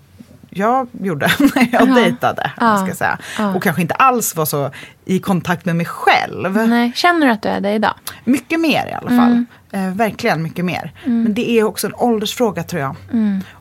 jag 0.54 0.88
gjorde 1.02 1.26
när 1.54 1.68
jag 1.72 1.88
Ja. 1.88 1.94
dejtade. 1.94 2.50
Ja. 2.60 2.86
Ska 2.86 2.94
säga. 2.94 3.18
Ja. 3.38 3.54
Och 3.54 3.62
kanske 3.62 3.82
inte 3.82 3.94
alls 3.94 4.36
var 4.36 4.44
så 4.44 4.70
i 5.04 5.18
kontakt 5.18 5.64
med 5.64 5.76
mig 5.76 5.86
själv. 5.86 6.68
Nej, 6.68 6.92
känner 6.94 7.26
du 7.26 7.32
att 7.32 7.42
du 7.42 7.48
är 7.48 7.60
det 7.60 7.72
idag? 7.72 7.94
Mycket 8.24 8.60
mer 8.60 8.86
i 8.86 8.92
alla 8.92 9.08
fall. 9.10 9.44
Eh, 9.72 9.94
verkligen 9.94 10.42
mycket 10.42 10.64
mer. 10.64 10.92
Men 11.04 11.34
det 11.34 11.50
är 11.50 11.64
också 11.64 11.86
en 11.86 11.94
åldersfråga 11.94 12.62
tror 12.62 12.82
jag. 12.82 12.96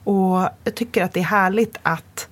Och 0.03 0.49
jag 0.63 0.75
tycker 0.75 1.03
att 1.03 1.13
det 1.13 1.19
är 1.19 1.23
härligt 1.23 1.77
att 1.83 2.27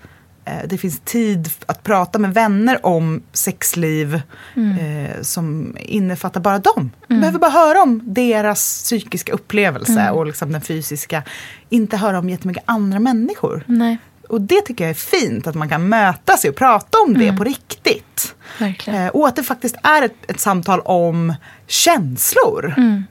eh, 0.45 0.53
det 0.65 0.77
finns 0.77 0.99
tid 0.99 1.49
att 1.65 1.83
prata 1.83 2.19
med 2.19 2.33
vänner 2.33 2.85
om 2.85 3.21
sexliv 3.33 4.21
eh, 4.55 5.21
som 5.21 5.77
innefattar 5.79 6.41
bara 6.41 6.59
dem. 6.59 6.91
Man 7.07 7.19
behöver 7.19 7.39
bara 7.39 7.51
höra 7.51 7.81
om 7.81 8.01
deras 8.03 8.83
psykiska 8.83 9.31
upplevelse 9.33 10.09
och 10.11 10.25
liksom 10.25 10.51
den 10.51 10.61
fysiska. 10.61 11.23
Inte 11.69 11.97
höra 11.97 12.19
om 12.19 12.29
jättemycket 12.29 12.63
andra 12.65 12.99
människor. 12.99 13.63
Nej, 13.65 13.97
Och 14.29 14.41
det 14.41 14.61
tycker 14.61 14.83
jag 14.83 14.89
är 14.89 14.93
fint, 14.93 15.47
att 15.47 15.55
man 15.55 15.69
kan 15.69 15.89
möta 15.89 16.37
sig 16.37 16.49
och 16.49 16.55
prata 16.55 16.97
om 17.07 17.13
det 17.13 17.37
på 17.37 17.43
riktigt. 17.43 18.35
verkligen. 18.59 19.03
Eh, 19.03 19.09
och 19.09 19.27
att 19.27 19.35
det 19.35 19.43
faktiskt 19.43 19.75
är 19.83 20.01
ett, 20.01 20.31
ett 20.31 20.39
samtal 20.39 20.79
om 20.79 21.33
känslor. 21.67 22.73
Är 22.77 23.03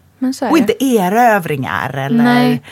Och 0.51 0.59
inte 0.59 0.85
erövringar 0.85 1.97
eller 1.97 2.25
Nej, 2.25 2.63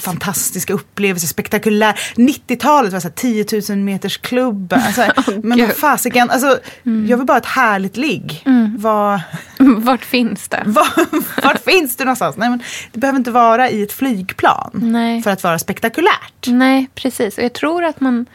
fantastiska 0.00 0.72
upplevelser, 0.72 1.28
spektakulär. 1.28 1.92
90-talet 2.14 2.92
var 2.92 3.00
så 3.00 3.08
här 3.08 3.14
10 3.14 3.46
000 3.68 3.78
meters 3.78 4.18
klubb. 4.18 4.72
Alltså, 4.72 5.06
men 5.42 5.58
Gud. 5.58 5.66
vad 5.66 5.76
fasiken, 5.76 6.30
alltså, 6.30 6.58
jag 6.82 7.16
vill 7.16 7.26
bara 7.26 7.32
ha 7.32 7.38
ett 7.38 7.46
härligt 7.46 7.96
ligg. 7.96 8.44
Vad, 8.78 9.20
Vart 9.58 10.04
finns 10.04 10.48
det? 10.48 10.62
vart 11.42 11.64
finns 11.64 11.96
det 11.96 12.04
någonstans? 12.04 12.36
Nej, 12.36 12.50
men 12.50 12.62
det 12.92 12.98
behöver 13.00 13.18
inte 13.18 13.30
vara 13.30 13.70
i 13.70 13.82
ett 13.82 13.92
flygplan 13.92 14.70
Nej. 14.72 15.22
för 15.22 15.30
att 15.30 15.42
vara 15.42 15.58
spektakulärt. 15.58 16.46
Nej, 16.46 16.88
precis. 16.94 17.38
Och 17.38 17.44
jag 17.44 17.52
tror 17.52 17.84
att 17.84 18.00
man, 18.00 18.26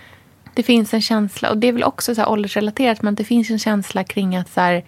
det 0.53 0.63
finns 0.63 0.93
en 0.93 1.01
känsla, 1.01 1.49
och 1.49 1.57
det 1.57 1.67
är 1.67 1.71
väl 1.71 1.83
också 1.83 2.15
så 2.15 2.21
här 2.21 2.29
åldersrelaterat, 2.29 3.01
men 3.01 3.15
det 3.15 3.23
finns 3.23 3.49
en 3.49 3.59
känsla 3.59 4.03
kring 4.03 4.35
att 4.35 4.53
så 4.53 4.61
här, 4.61 4.83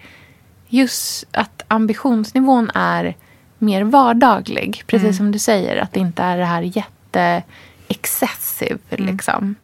just 0.68 1.26
att 1.32 1.62
ambitionsnivån 1.68 2.70
är 2.74 3.16
mer 3.60 3.82
vardaglig. 3.82 4.82
Precis 4.86 5.16
som 5.16 5.32
du 5.32 5.38
säger, 5.38 5.76
att 5.76 5.92
det 5.92 6.00
inte 6.00 6.22
är 6.22 6.36
det 6.38 6.44
här 6.44 6.62
jätte 6.62 7.42
excessive 7.88 8.78
liksom. 8.88 9.54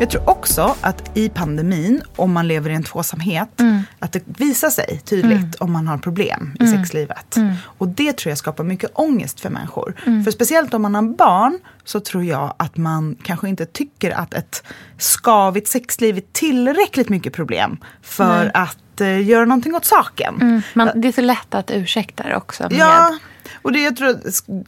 Jag 0.00 0.10
tror 0.10 0.28
också 0.30 0.74
att 0.80 1.10
i 1.18 1.28
pandemin, 1.28 2.02
om 2.16 2.32
man 2.32 2.48
lever 2.48 2.70
i 2.70 2.74
en 2.74 2.82
tvåsamhet, 2.82 3.60
Mm. 3.60 3.82
att 3.98 4.12
det 4.12 4.22
visar 4.26 4.70
sig 4.70 5.00
tydligt 5.04 5.54
om 5.54 5.72
man 5.72 5.88
har 5.88 5.98
problem 5.98 6.56
i 6.60 6.66
sexlivet. 6.66 7.36
Mm. 7.36 7.54
Och 7.64 7.88
det 7.88 8.12
tror 8.16 8.30
jag 8.30 8.38
skapar 8.38 8.64
mycket 8.64 8.90
ångest 8.94 9.40
för 9.40 9.50
människor. 9.50 9.94
För 10.24 10.30
speciellt 10.30 10.74
om 10.74 10.82
man 10.82 10.94
har 10.94 11.02
barn 11.02 11.58
så 11.88 12.00
tror 12.00 12.24
jag 12.24 12.54
att 12.56 12.76
man 12.76 13.16
kanske 13.22 13.48
inte 13.48 13.66
tycker 13.66 14.10
att 14.10 14.34
ett 14.34 14.62
skavigt 14.98 15.68
sexliv 15.68 16.16
är 16.16 16.22
tillräckligt 16.32 17.08
mycket 17.08 17.32
problem 17.32 17.78
för 18.02 18.38
Nej. 18.38 18.50
att 18.54 19.00
eh, 19.00 19.26
göra 19.26 19.44
någonting 19.44 19.74
åt 19.74 19.84
saken. 19.84 20.34
Mm. 20.40 20.62
Man, 20.74 20.90
det 20.94 21.08
är 21.08 21.12
så 21.12 21.20
lätt 21.20 21.54
att 21.54 21.70
ursäkta 21.70 22.22
det 22.22 22.36
också. 22.36 22.62
Med, 22.62 22.72
Ja, 22.72 23.18
och 23.62 23.72
det 23.72 23.82
jag 23.82 23.96
tror 23.96 24.20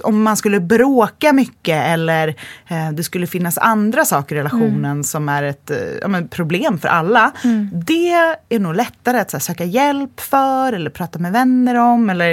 om 0.03 0.23
man 0.23 0.37
skulle 0.37 0.61
bråka 0.61 1.33
mycket 1.33 1.87
eller 1.87 2.29
eh, 2.69 2.91
det 2.93 3.03
skulle 3.03 3.27
finnas 3.27 3.59
andra 3.59 4.05
saker 4.05 4.37
i 4.37 4.39
relationen 4.39 5.05
som 5.05 5.29
är 5.29 5.43
ett 5.43 5.71
eh, 5.71 6.21
problem 6.31 6.79
för 6.79 6.89
alla. 6.89 7.33
Det 7.73 8.13
är 8.49 8.59
nog 8.59 8.75
lättare 8.75 9.19
att 9.19 9.33
här, 9.33 9.41
söka 9.41 9.65
hjälp 9.65 10.21
för 10.21 10.73
eller 10.73 10.91
prata 10.91 11.19
med 11.19 11.33
vänner 11.33 11.75
om. 11.75 12.11
Eller, 12.11 12.31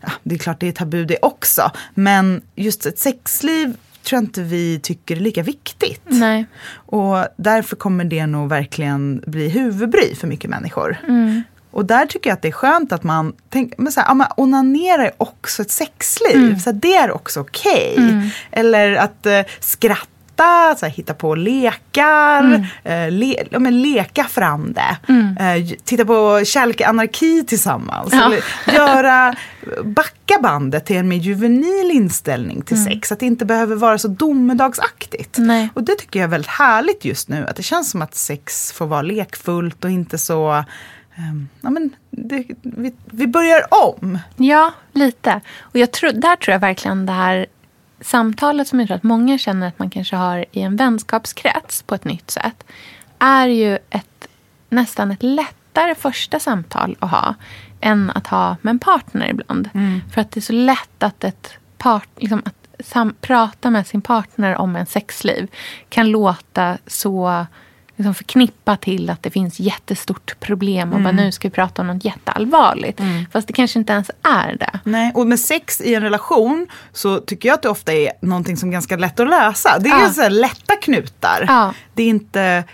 ja, 0.00 0.08
det 0.22 0.34
är 0.34 0.38
klart 0.38 0.60
det 0.60 0.68
är 0.68 0.72
tabu 0.72 1.04
det 1.04 1.18
också. 1.22 1.70
Men 1.94 2.42
just 2.54 2.86
ett 2.86 2.98
sexliv 2.98 3.76
tror 4.04 4.16
jag 4.16 4.22
inte 4.24 4.42
vi 4.42 4.80
tycker 4.82 5.16
är 5.16 5.20
lika 5.20 5.42
viktigt. 5.42 6.02
Nej. 6.04 6.46
Och 6.72 7.26
därför 7.36 7.76
kommer 7.76 8.04
det 8.04 8.26
nog 8.26 8.48
verkligen 8.48 9.22
bli 9.26 9.48
huvudbry 9.48 10.14
för 10.14 10.26
mycket 10.26 10.50
människor. 10.50 10.96
Mm. 11.08 11.42
Och 11.70 11.84
där 11.84 12.06
tycker 12.06 12.30
jag 12.30 12.34
att 12.34 12.42
det 12.42 12.48
är 12.48 12.52
skönt 12.52 12.92
att 12.92 13.02
man 13.04 13.32
tänker, 13.48 13.82
men 13.82 13.92
så 13.92 14.00
här, 14.00 14.08
ja, 14.08 14.14
men 14.14 14.26
onanera 14.36 15.04
är 15.06 15.12
också 15.16 15.62
ett 15.62 15.70
sexliv, 15.70 16.36
Mm. 16.36 16.58
så 16.58 16.72
det 16.72 16.94
är 16.96 17.10
också 17.10 17.40
okej. 17.40 17.98
Eller 18.50 18.92
att 18.94 19.26
eh, 19.26 19.40
skratta, 19.60 20.06
så 20.78 20.86
här, 20.86 20.88
hitta 20.92 21.14
på 21.14 21.34
lekar, 21.34 22.40
Mm. 22.40 22.64
eh, 22.84 23.10
le, 23.18 23.36
ja, 23.50 23.58
men 23.58 23.82
leka 23.82 24.24
fram 24.24 24.72
det. 24.72 24.96
Eh, 25.44 25.76
titta 25.84 26.04
på 26.04 26.44
kärlek 26.44 26.80
anarki 26.80 27.44
tillsammans. 27.46 28.12
Ja. 28.12 28.32
Göra, 28.74 29.34
backa 29.84 30.38
bandet 30.42 30.86
till 30.86 30.96
en 30.96 31.08
mer 31.08 31.16
juvenil 31.16 31.90
inställning 31.90 32.62
till 32.62 32.84
sex. 32.84 33.12
Att 33.12 33.20
det 33.20 33.26
inte 33.26 33.44
behöver 33.44 33.76
vara 33.76 33.98
så 33.98 34.08
domedagsaktigt. 34.08 35.36
Nej. 35.38 35.68
Och 35.74 35.82
det 35.82 35.94
tycker 35.94 36.20
jag 36.20 36.24
är 36.24 36.30
väldigt 36.30 36.50
härligt 36.50 37.04
just 37.04 37.28
nu. 37.28 37.46
Att 37.48 37.56
det 37.56 37.62
känns 37.62 37.90
som 37.90 38.02
att 38.02 38.14
sex 38.14 38.72
får 38.72 38.86
vara 38.86 39.02
lekfullt 39.02 39.84
och 39.84 39.90
inte 39.90 40.18
så... 40.18 40.50
ehm, 41.16 41.48
ja, 41.60 41.70
men 41.70 41.90
det, 42.10 42.44
vi, 42.62 42.92
vi 43.04 43.26
börjar 43.26 43.62
om. 43.88 44.18
Ja, 44.36 44.72
lite. 44.92 45.40
Och 45.60 45.76
jag 45.78 45.92
tror, 45.92 46.12
där 46.12 46.36
tror 46.36 46.52
jag 46.52 46.60
verkligen 46.60 47.06
det 47.06 47.12
här 47.12 47.46
samtalet 48.00 48.68
som 48.68 48.80
jag 48.80 48.88
tror 48.88 48.96
att 48.96 49.02
många 49.02 49.38
känner 49.38 49.68
att 49.68 49.78
man 49.78 49.90
kanske 49.90 50.16
har 50.16 50.44
i 50.52 50.62
en 50.62 50.76
vänskapskrets 50.76 51.82
på 51.82 51.94
ett 51.94 52.04
nytt 52.04 52.30
sätt 52.30 52.64
är 53.18 53.46
ju 53.46 53.78
ett, 53.90 54.28
nästan 54.68 55.10
ett 55.10 55.22
lättare 55.22 55.94
första 55.94 56.40
samtal 56.40 56.96
att 56.98 57.10
ha 57.10 57.34
än 57.80 58.10
att 58.10 58.26
ha 58.26 58.56
med 58.62 58.70
en 58.70 58.78
partner 58.78 59.30
ibland. 59.30 59.70
För 60.12 60.20
att 60.20 60.30
det 60.30 60.38
är 60.38 60.42
så 60.42 60.52
lätt 60.52 61.02
att 61.02 61.24
ett 61.24 61.52
part, 61.78 62.08
liksom 62.16 62.42
att 62.44 62.86
sam, 62.86 63.14
prata 63.20 63.70
med 63.70 63.86
sin 63.86 64.02
partner 64.02 64.56
om 64.56 64.76
en 64.76 64.86
sexliv 64.86 65.48
kan 65.88 66.10
låta 66.10 66.78
så 66.86 67.46
liksom 68.00 68.14
förknippa 68.14 68.76
till 68.76 69.10
att 69.10 69.22
det 69.22 69.30
finns 69.30 69.60
jättestort 69.60 70.40
problem 70.40 70.92
och 70.92 71.00
bara 71.00 71.12
nu 71.12 71.32
ska 71.32 71.48
vi 71.48 71.52
prata 71.54 71.82
om 71.82 71.88
något 71.88 72.04
jätteallvarligt. 72.04 73.00
Fast 73.32 73.46
det 73.46 73.52
kanske 73.52 73.78
inte 73.78 73.92
ens 73.92 74.10
är 74.22 74.56
det. 74.60 74.80
Nej, 74.84 75.12
och 75.14 75.26
med 75.26 75.40
sex 75.40 75.80
i 75.80 75.94
en 75.94 76.02
relation 76.02 76.66
så 76.92 77.18
tycker 77.20 77.48
jag 77.48 77.54
att 77.54 77.62
det 77.62 77.68
ofta 77.68 77.92
är 77.92 78.12
någonting 78.22 78.56
som 78.56 78.68
är 78.68 78.72
ganska 78.72 78.96
lätt 78.96 79.20
att 79.20 79.28
lösa. 79.28 79.78
Det 79.78 79.88
är 79.90 80.00
Ja. 80.02 80.10
så 80.12 80.28
lätta 80.28 80.76
knutar. 80.76 81.44
Ja. 81.48 81.74
Det 81.94 82.02
är 82.02 82.08
inte 82.08 82.64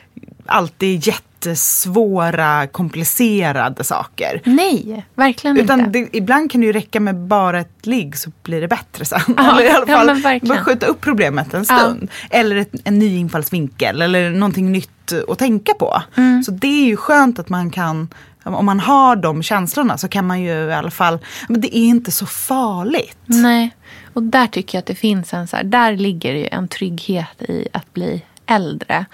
alltid 0.49 1.07
jättesvåra, 1.07 2.67
komplicerade 2.67 3.85
saker. 3.85 4.41
Nej, 4.45 5.07
verkligen 5.15 5.57
Utan 5.59 5.81
inte. 5.81 5.91
det, 5.99 6.09
ibland 6.17 6.51
kan 6.53 6.61
det 6.61 6.67
ju 6.67 6.73
räcka 6.73 7.01
med 7.01 7.17
bara 7.17 7.61
ett 7.61 7.87
ligg 7.87 8.17
så 8.19 8.31
blir 8.43 8.61
det 8.61 8.69
bättre 8.69 9.05
sen. 9.05 9.21
Ja, 9.37 9.53
eller 9.53 9.63
i 9.65 9.69
alla 9.71 9.85
ja, 9.89 9.97
fall 9.97 10.07
verkligen. 10.23 10.57
bara 10.57 10.65
skjuta 10.65 10.87
upp 10.87 11.01
problemet 11.01 11.55
en 11.55 11.65
Ja. 11.69 11.79
stund. 11.79 12.11
Eller 12.31 12.57
ett, 12.57 12.71
en 12.85 12.99
ny 12.99 13.17
infallsvinkel 13.17 14.03
eller 14.03 14.31
någonting 14.31 14.73
nytt 14.73 15.13
att 15.29 15.39
tänka 15.39 15.75
på. 15.75 16.03
Mm. 16.17 16.43
Så 16.43 16.51
det 16.51 16.67
är 16.83 16.85
ju 16.87 16.97
skönt 16.97 17.39
att 17.39 17.49
man 17.49 17.71
kan, 17.71 18.09
om 18.43 18.67
man 18.67 18.81
har 18.81 19.17
de 19.17 19.43
känslorna 19.43 19.99
så 19.99 20.09
kan 20.09 20.27
man 20.27 20.41
ju 20.41 20.51
i 20.53 20.73
alla 20.73 20.91
fall, 20.91 21.19
men 21.49 21.61
det 21.61 21.77
är 21.77 21.85
inte 21.87 22.11
så 22.11 22.27
farligt. 22.27 23.19
Nej, 23.27 23.71
och 24.15 24.23
där 24.23 24.47
tycker 24.47 24.79
jag 24.79 24.81
att 24.83 24.87
det 24.87 24.95
finns 24.95 25.35
en 25.35 25.49
så 25.49 25.57
här, 25.57 25.65
där 25.65 25.93
ligger 25.97 26.33
ju 26.35 26.47
en 26.47 26.69
trygghet 26.69 27.43
i 27.43 27.69
att 27.73 27.95
bli 27.95 28.23
äldre. 28.47 29.05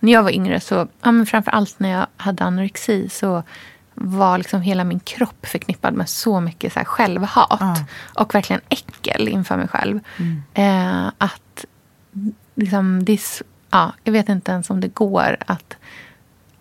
När 0.00 0.12
jag 0.12 0.22
var 0.22 0.30
yngre 0.30 0.60
så, 0.60 0.88
ja 1.02 1.12
men 1.12 1.26
framför 1.26 1.50
allt 1.50 1.80
när 1.80 1.88
jag 1.90 2.06
hade 2.16 2.44
anorexi 2.44 3.08
så 3.08 3.42
var 3.94 4.38
liksom 4.38 4.60
hela 4.62 4.84
min 4.84 5.00
kropp 5.00 5.46
förknippad 5.46 5.94
med 5.94 6.08
så 6.08 6.40
mycket 6.40 6.72
så 6.72 6.78
här 6.78 6.86
självhat. 6.86 7.56
Ja. 7.60 7.76
Och 8.14 8.34
verkligen 8.34 8.62
äckel 8.68 9.28
inför 9.28 9.56
mig 9.56 9.68
själv. 9.68 10.00
Eh, 10.54 11.06
att 11.18 11.64
liksom, 12.54 13.04
det 13.04 13.20
ja, 13.70 13.92
jag 14.04 14.12
vet 14.12 14.28
inte 14.28 14.52
ens 14.52 14.70
om 14.70 14.80
det 14.80 14.88
går 14.88 15.36
att 15.46 15.76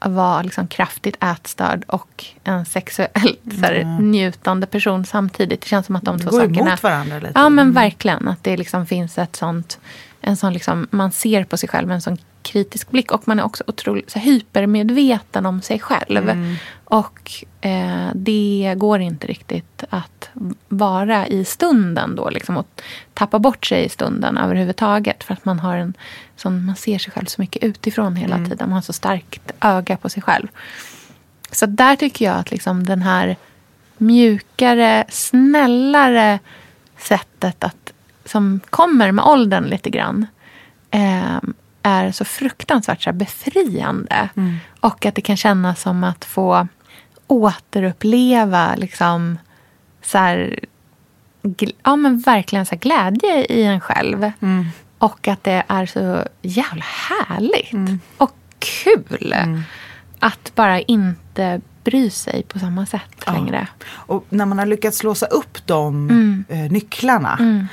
vara 0.06 0.42
liksom 0.42 0.68
kraftigt 0.68 1.24
ätstörd 1.24 1.84
och 1.88 2.26
en 2.44 2.66
sexuellt 2.66 3.40
så 3.60 3.62
här, 3.66 3.84
njutande 4.02 4.68
person 4.68 5.06
samtidigt. 5.06 5.62
Det 5.62 5.68
känns 5.68 5.86
som 5.86 5.96
att 5.96 6.04
de 6.06 6.18
Det 6.18 6.24
två 6.24 6.32
går 6.32 6.40
sakerna... 6.40 6.68
emot 6.68 6.84
varandra 6.84 7.20
lite. 7.20 7.32
Ja, 7.36 7.50
men 7.50 7.60
Mm. 7.66 7.74
verkligen. 7.74 8.28
Att 8.28 8.44
det 8.44 8.58
liksom 8.58 8.86
finns 8.86 9.18
ett 9.18 9.36
sånt... 9.36 9.80
En 10.22 10.38
sån 10.38 10.54
liksom, 10.54 10.88
man 10.92 11.12
ser 11.12 11.44
på 11.44 11.58
sig 11.58 11.70
själv 11.70 11.88
med 11.88 11.96
en 11.96 12.02
sån 12.02 12.18
kritisk 12.52 12.92
blick. 12.92 13.12
Och 13.12 13.28
man 13.28 13.40
är 13.40 13.44
också 13.44 13.64
otroligt 13.68 14.10
så 14.12 14.20
här, 14.20 14.26
hypermedveten 14.26 15.46
om 15.46 15.62
sig 15.62 15.80
själv. 15.80 16.30
Mm. 16.30 16.56
Och 16.84 17.46
eh, 17.62 18.08
det 18.16 18.74
går 18.78 19.00
inte 19.00 19.28
riktigt 19.28 19.84
att 19.90 20.30
vara 20.68 21.28
i 21.28 21.46
stunden 21.46 22.16
då. 22.16 22.30
Liksom, 22.30 22.58
och 22.58 22.82
tappa 23.14 23.40
bort 23.40 23.66
sig 23.66 23.86
i 23.86 23.90
stunden 23.90 24.38
överhuvudtaget. 24.38 25.24
För 25.24 25.34
att 25.34 25.46
man 25.46 25.60
har 25.60 25.76
en 25.78 25.94
sån, 26.36 26.66
man 26.66 26.76
ser 26.76 26.98
sig 27.00 27.14
själv 27.14 27.26
så 27.26 27.42
mycket 27.42 27.64
utifrån 27.64 28.16
hela 28.16 28.36
Mm. 28.36 28.50
tiden. 28.50 28.70
Man 28.70 28.76
har 28.76 28.82
så 28.82 28.94
starkt 28.94 29.52
öga 29.62 29.98
på 29.98 30.10
sig 30.10 30.24
själv. 30.24 30.48
Så 31.52 31.66
där 31.66 31.96
tycker 31.96 32.26
jag 32.26 32.36
att 32.38 32.52
liksom 32.52 32.86
den 32.86 33.02
här 33.02 33.36
mjukare, 33.98 35.06
snällare 35.10 36.40
sättet 36.98 37.64
att, 37.64 37.94
som 38.26 38.60
kommer 38.70 39.12
med 39.12 39.26
åldern 39.26 39.64
lite 39.64 39.90
grann 39.90 40.28
eh, 40.92 41.40
är 41.84 42.12
så 42.12 42.26
fruktansvärt 42.26 43.02
så 43.02 43.12
befriande. 43.14 44.30
Och 44.80 45.06
att 45.06 45.16
det 45.16 45.22
kan 45.22 45.38
kännas 45.38 45.82
som 45.82 46.04
att 46.04 46.26
få 46.26 46.68
återuppleva 47.28 48.76
liksom, 48.76 49.38
så 50.02 50.18
här, 50.18 50.60
ja, 51.84 51.96
men 51.96 52.20
verkligen 52.20 52.66
så 52.66 52.76
glädje 52.76 53.46
i 53.46 53.64
en 53.66 53.80
själv. 53.80 54.32
Och 54.98 55.28
att 55.28 55.44
det 55.44 55.64
är 55.68 55.86
så 55.86 56.24
jävla 56.42 56.84
härligt. 57.10 58.02
Och 58.18 58.32
kul. 58.60 59.36
att 60.20 60.52
bara 60.56 60.80
inte 60.82 61.62
bry 61.84 62.10
sig 62.10 62.44
på 62.44 62.60
samma 62.60 62.86
sätt 62.86 63.24
Ja. 63.26 63.32
längre. 63.34 63.68
Och 63.92 64.26
när 64.30 64.46
man 64.46 64.60
har 64.60 64.66
lyckats 64.66 65.04
låsa 65.04 65.26
upp 65.26 65.68
de 65.68 66.10
Mm. 66.10 66.44
eh, 66.50 66.72
nycklarna 66.72 67.68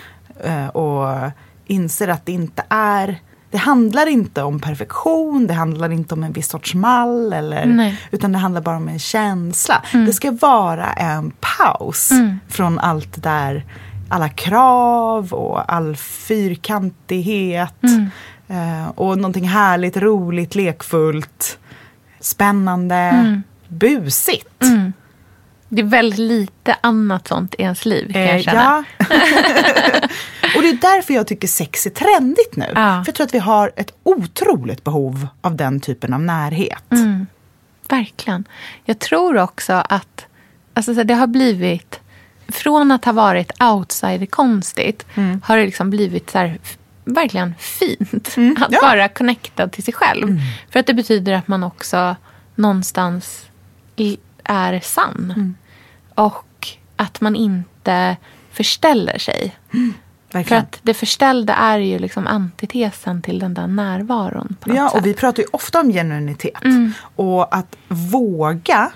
eh, 0.45 0.67
och 0.69 1.31
inser 1.67 2.09
att 2.09 2.27
det 2.27 2.33
inte 2.33 2.63
är 2.69 3.19
det 3.57 3.61
handlar 3.61 4.07
inte 4.07 4.43
om 4.43 4.61
perfektion, 4.61 5.47
det 5.47 5.55
handlar 5.55 5.93
inte 5.93 6.15
om 6.15 6.25
en 6.25 6.33
viss 6.33 6.49
sorts 6.49 6.75
mall. 6.75 7.33
Eller, 7.33 7.67
Nej. 7.67 8.01
utan 8.11 8.33
det 8.33 8.39
handlar 8.39 8.61
bara 8.61 8.77
om 8.77 8.89
en 8.89 8.99
känsla. 8.99 9.83
Det 9.93 10.13
ska 10.13 10.31
vara 10.31 10.93
en 10.93 11.33
paus 11.41 12.11
från 12.49 12.79
allt 12.79 13.15
det 13.15 13.21
där, 13.21 13.65
alla 14.09 14.29
krav 14.29 15.33
och 15.33 15.73
all 15.73 15.97
fyrkantighet. 15.97 17.75
Eh, 18.49 18.89
och 18.95 19.17
någonting 19.19 19.49
härligt, 19.49 19.97
roligt, 19.97 20.55
lekfullt, 20.55 21.59
spännande, 22.21 23.41
busigt. 23.69 24.65
Det 25.69 25.81
är 25.83 25.87
väldigt 25.87 26.19
lite 26.19 26.77
annat 26.81 27.29
sånt 27.29 27.55
i 27.59 27.63
ens 27.63 27.85
liv 27.87 28.13
kan 28.13 28.23
jag 28.23 28.37
Eh, 28.37 28.43
känna. 28.43 28.85
ja. 28.99 29.07
det 30.67 30.87
är 30.87 30.95
därför 30.97 31.15
jag 31.15 31.27
tycker 31.27 31.49
sex 31.49 31.87
är 31.87 31.91
trendigt 31.91 32.57
nu. 32.57 32.67
Ja. 32.75 33.03
För 33.05 33.09
jag 33.09 33.15
tror 33.15 33.27
att 33.27 33.35
vi 33.35 33.39
har 33.39 33.73
ett 33.77 33.93
otroligt 34.03 34.85
behov 34.85 35.29
av 35.41 35.57
den 35.57 35.81
typen 35.81 36.13
av 36.15 36.21
närhet. 36.21 36.93
Mm. 36.93 37.27
Verkligen. 37.89 38.45
Jag 38.85 38.99
tror 38.99 39.37
också 39.39 39.73
att 39.73 40.27
alltså, 40.75 41.05
det 41.05 41.15
har 41.15 41.27
blivit... 41.27 42.01
Från 42.49 42.91
att 42.93 43.05
ha 43.05 43.13
varit 43.13 43.53
outsider-konstigt 43.63 45.07
Mm. 45.15 45.41
har 45.45 45.57
det 45.57 45.65
liksom 45.65 45.91
blivit 45.91 46.31
så 46.31 46.39
här, 46.39 46.59
verkligen 47.05 47.55
fint 47.59 48.15
att 48.15 48.37
Mm. 48.37 48.57
ja. 48.61 48.67
Mm. 48.67 48.81
vara 48.83 49.09
connectad 49.09 49.73
till 49.73 49.83
sig 49.85 49.95
själv. 49.95 50.41
För 50.71 50.81
att 50.81 50.87
det 50.87 50.95
betyder 50.95 51.33
att 51.33 51.49
man 51.49 51.63
också 51.65 52.17
någonstans 52.55 53.47
i- 53.97 54.19
är 54.45 54.81
sann. 54.81 55.33
Mm. 55.37 55.57
Och 56.15 56.69
att 56.97 57.21
man 57.21 57.37
inte 57.37 58.17
förställer 58.53 59.19
sig. 59.19 59.57
För 59.71 59.93
Verkligen. 60.37 60.63
att 60.63 60.79
det 60.83 60.95
förställda 60.95 61.55
är 61.55 61.79
ju 61.79 61.99
liksom 61.99 62.27
antitesen 62.27 63.23
till 63.23 63.39
den 63.39 63.55
där 63.55 63.67
närvaron. 63.67 64.57
Ja, 64.65 64.89
sätt. 64.89 65.01
och 65.01 65.07
vi 65.07 65.15
pratar 65.15 65.43
ju 65.43 65.49
ofta 65.53 65.81
om 65.81 65.93
genuinitet. 65.93 66.65
Mm. 66.65 66.93
Och 67.17 67.57
att 67.57 67.77
våga 67.89 68.93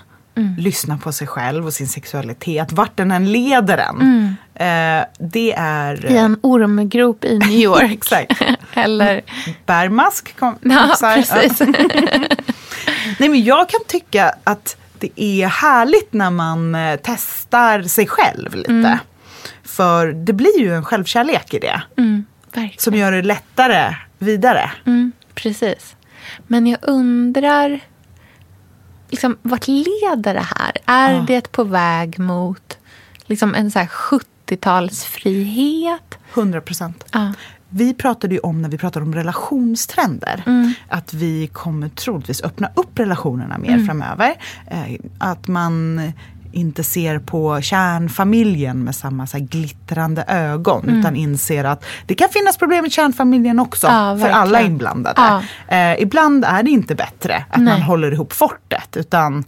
lyssna 0.57 0.97
på 0.97 1.11
sig 1.11 1.27
själv 1.27 1.65
och 1.65 1.73
sin 1.73 1.87
sexualitet, 1.87 2.71
vart 2.71 2.97
den 2.97 3.11
än 3.11 3.31
leder 3.31 3.77
en. 3.77 4.35
Eh, 4.53 5.05
det 5.19 5.53
är... 5.57 6.05
Mm. 6.05 6.15
I 6.15 6.17
en 6.17 6.37
ormgrop 6.41 7.25
i 7.25 7.37
New 7.37 7.51
York. 7.59 7.91
Exakt. 7.91 8.41
Eller... 8.73 9.21
Bärmask 9.65 10.39
kom, 10.39 10.55
Ja, 10.61 10.95
precis. 10.99 11.59
Nej, 13.19 13.29
men 13.29 13.43
jag 13.43 13.69
kan 13.69 13.79
tycka 13.87 14.33
att 14.43 14.77
det 14.99 15.21
är 15.21 15.47
härligt 15.47 16.13
när 16.13 16.29
man 16.29 16.75
eh, 16.75 16.99
testar 17.03 17.83
sig 17.83 18.07
själv 18.07 18.55
lite. 18.55 18.99
För 19.71 20.07
det 20.07 20.33
blir 20.33 20.59
ju 20.59 20.75
en 20.75 20.85
självkärlek 20.85 21.53
i 21.53 21.59
det. 21.59 21.81
Mm. 21.97 22.25
Som 22.77 22.93
gör 22.95 23.11
det 23.11 23.21
lättare 23.21 23.95
vidare. 24.17 24.71
Mm, 24.85 25.11
precis. 25.33 25.95
Men 26.47 26.67
jag 26.67 26.79
undrar, 26.81 27.79
liksom, 29.09 29.37
vart 29.41 29.67
leder 29.67 30.33
det 30.33 30.47
här? 30.55 30.71
Är 30.85 31.13
Ja. 31.13 31.23
det 31.27 31.51
på 31.51 31.63
väg 31.63 32.19
mot 32.19 32.77
liksom, 33.25 33.55
en 33.55 33.71
så 33.71 33.79
här 33.79 33.87
70-talsfrihet? 34.91 36.17
100 36.33 36.61
procent. 36.61 37.05
Ja. 37.11 37.33
Vi 37.69 37.93
pratade 37.93 38.33
ju 38.35 38.39
om 38.39 38.61
när 38.61 38.69
vi 38.69 38.77
pratade 38.77 39.05
om 39.05 39.15
relationstrender. 39.15 40.43
Mm. 40.45 40.73
Att 40.89 41.13
vi 41.13 41.47
kommer 41.47 41.89
troligtvis 41.89 42.41
öppna 42.43 42.69
upp 42.75 42.99
relationerna 42.99 43.57
mer 43.57 43.69
Mm. 43.73 43.85
framöver. 43.85 44.35
Eh, 44.67 44.95
att 45.17 45.47
man 45.47 46.01
inte 46.51 46.83
ser 46.83 47.19
på 47.19 47.61
kärnfamiljen 47.61 48.83
med 48.83 48.95
samma 48.95 49.27
så 49.27 49.37
glittrande 49.39 50.23
ögon. 50.27 50.89
Utan 50.89 51.15
inser 51.15 51.63
att 51.63 51.85
det 52.05 52.15
kan 52.15 52.29
finnas 52.29 52.57
problem 52.57 52.85
i 52.85 52.89
kärnfamiljen 52.89 53.59
också. 53.59 53.87
Mm. 53.87 53.99
Ja, 53.99 54.17
för 54.25 54.29
alla 54.33 54.61
inblandade. 54.61 55.21
Ja. 55.21 55.43
Eh, 55.77 56.01
ibland 56.01 56.45
är 56.45 56.63
det 56.63 56.69
inte 56.71 56.95
bättre 56.95 57.45
att 57.49 57.55
man 57.57 57.65
Nej. 57.65 57.81
håller 57.81 58.11
ihop 58.11 58.33
fortet. 58.33 58.97
Utan 58.97 59.43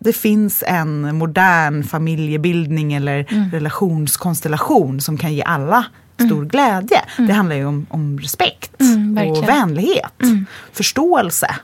det 0.00 0.12
finns 0.12 0.64
en 0.66 1.16
modern 1.16 1.84
familjebildning 1.84 2.92
eller 2.94 3.26
Mm. 3.32 3.50
relationskonstellation 3.50 5.00
som 5.00 5.18
kan 5.18 5.34
ge 5.34 5.42
alla 5.42 5.84
stor 6.26 6.44
glädje. 6.44 7.00
Det 7.18 7.32
handlar 7.32 7.56
ju 7.56 7.64
om, 7.66 7.86
om 7.90 8.18
respekt 8.18 8.80
Mm, 8.80 9.30
och 9.30 9.48
vänlighet, 9.48 10.12
förståelse. 10.72 11.54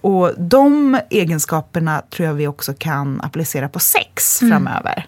Och 0.00 0.32
de 0.38 1.00
egenskaperna 1.10 2.02
tror 2.10 2.26
jag 2.26 2.34
vi 2.34 2.46
också 2.46 2.74
kan 2.78 3.20
applicera 3.20 3.68
på 3.68 3.78
sex 3.78 4.38
framöver. 4.38 5.06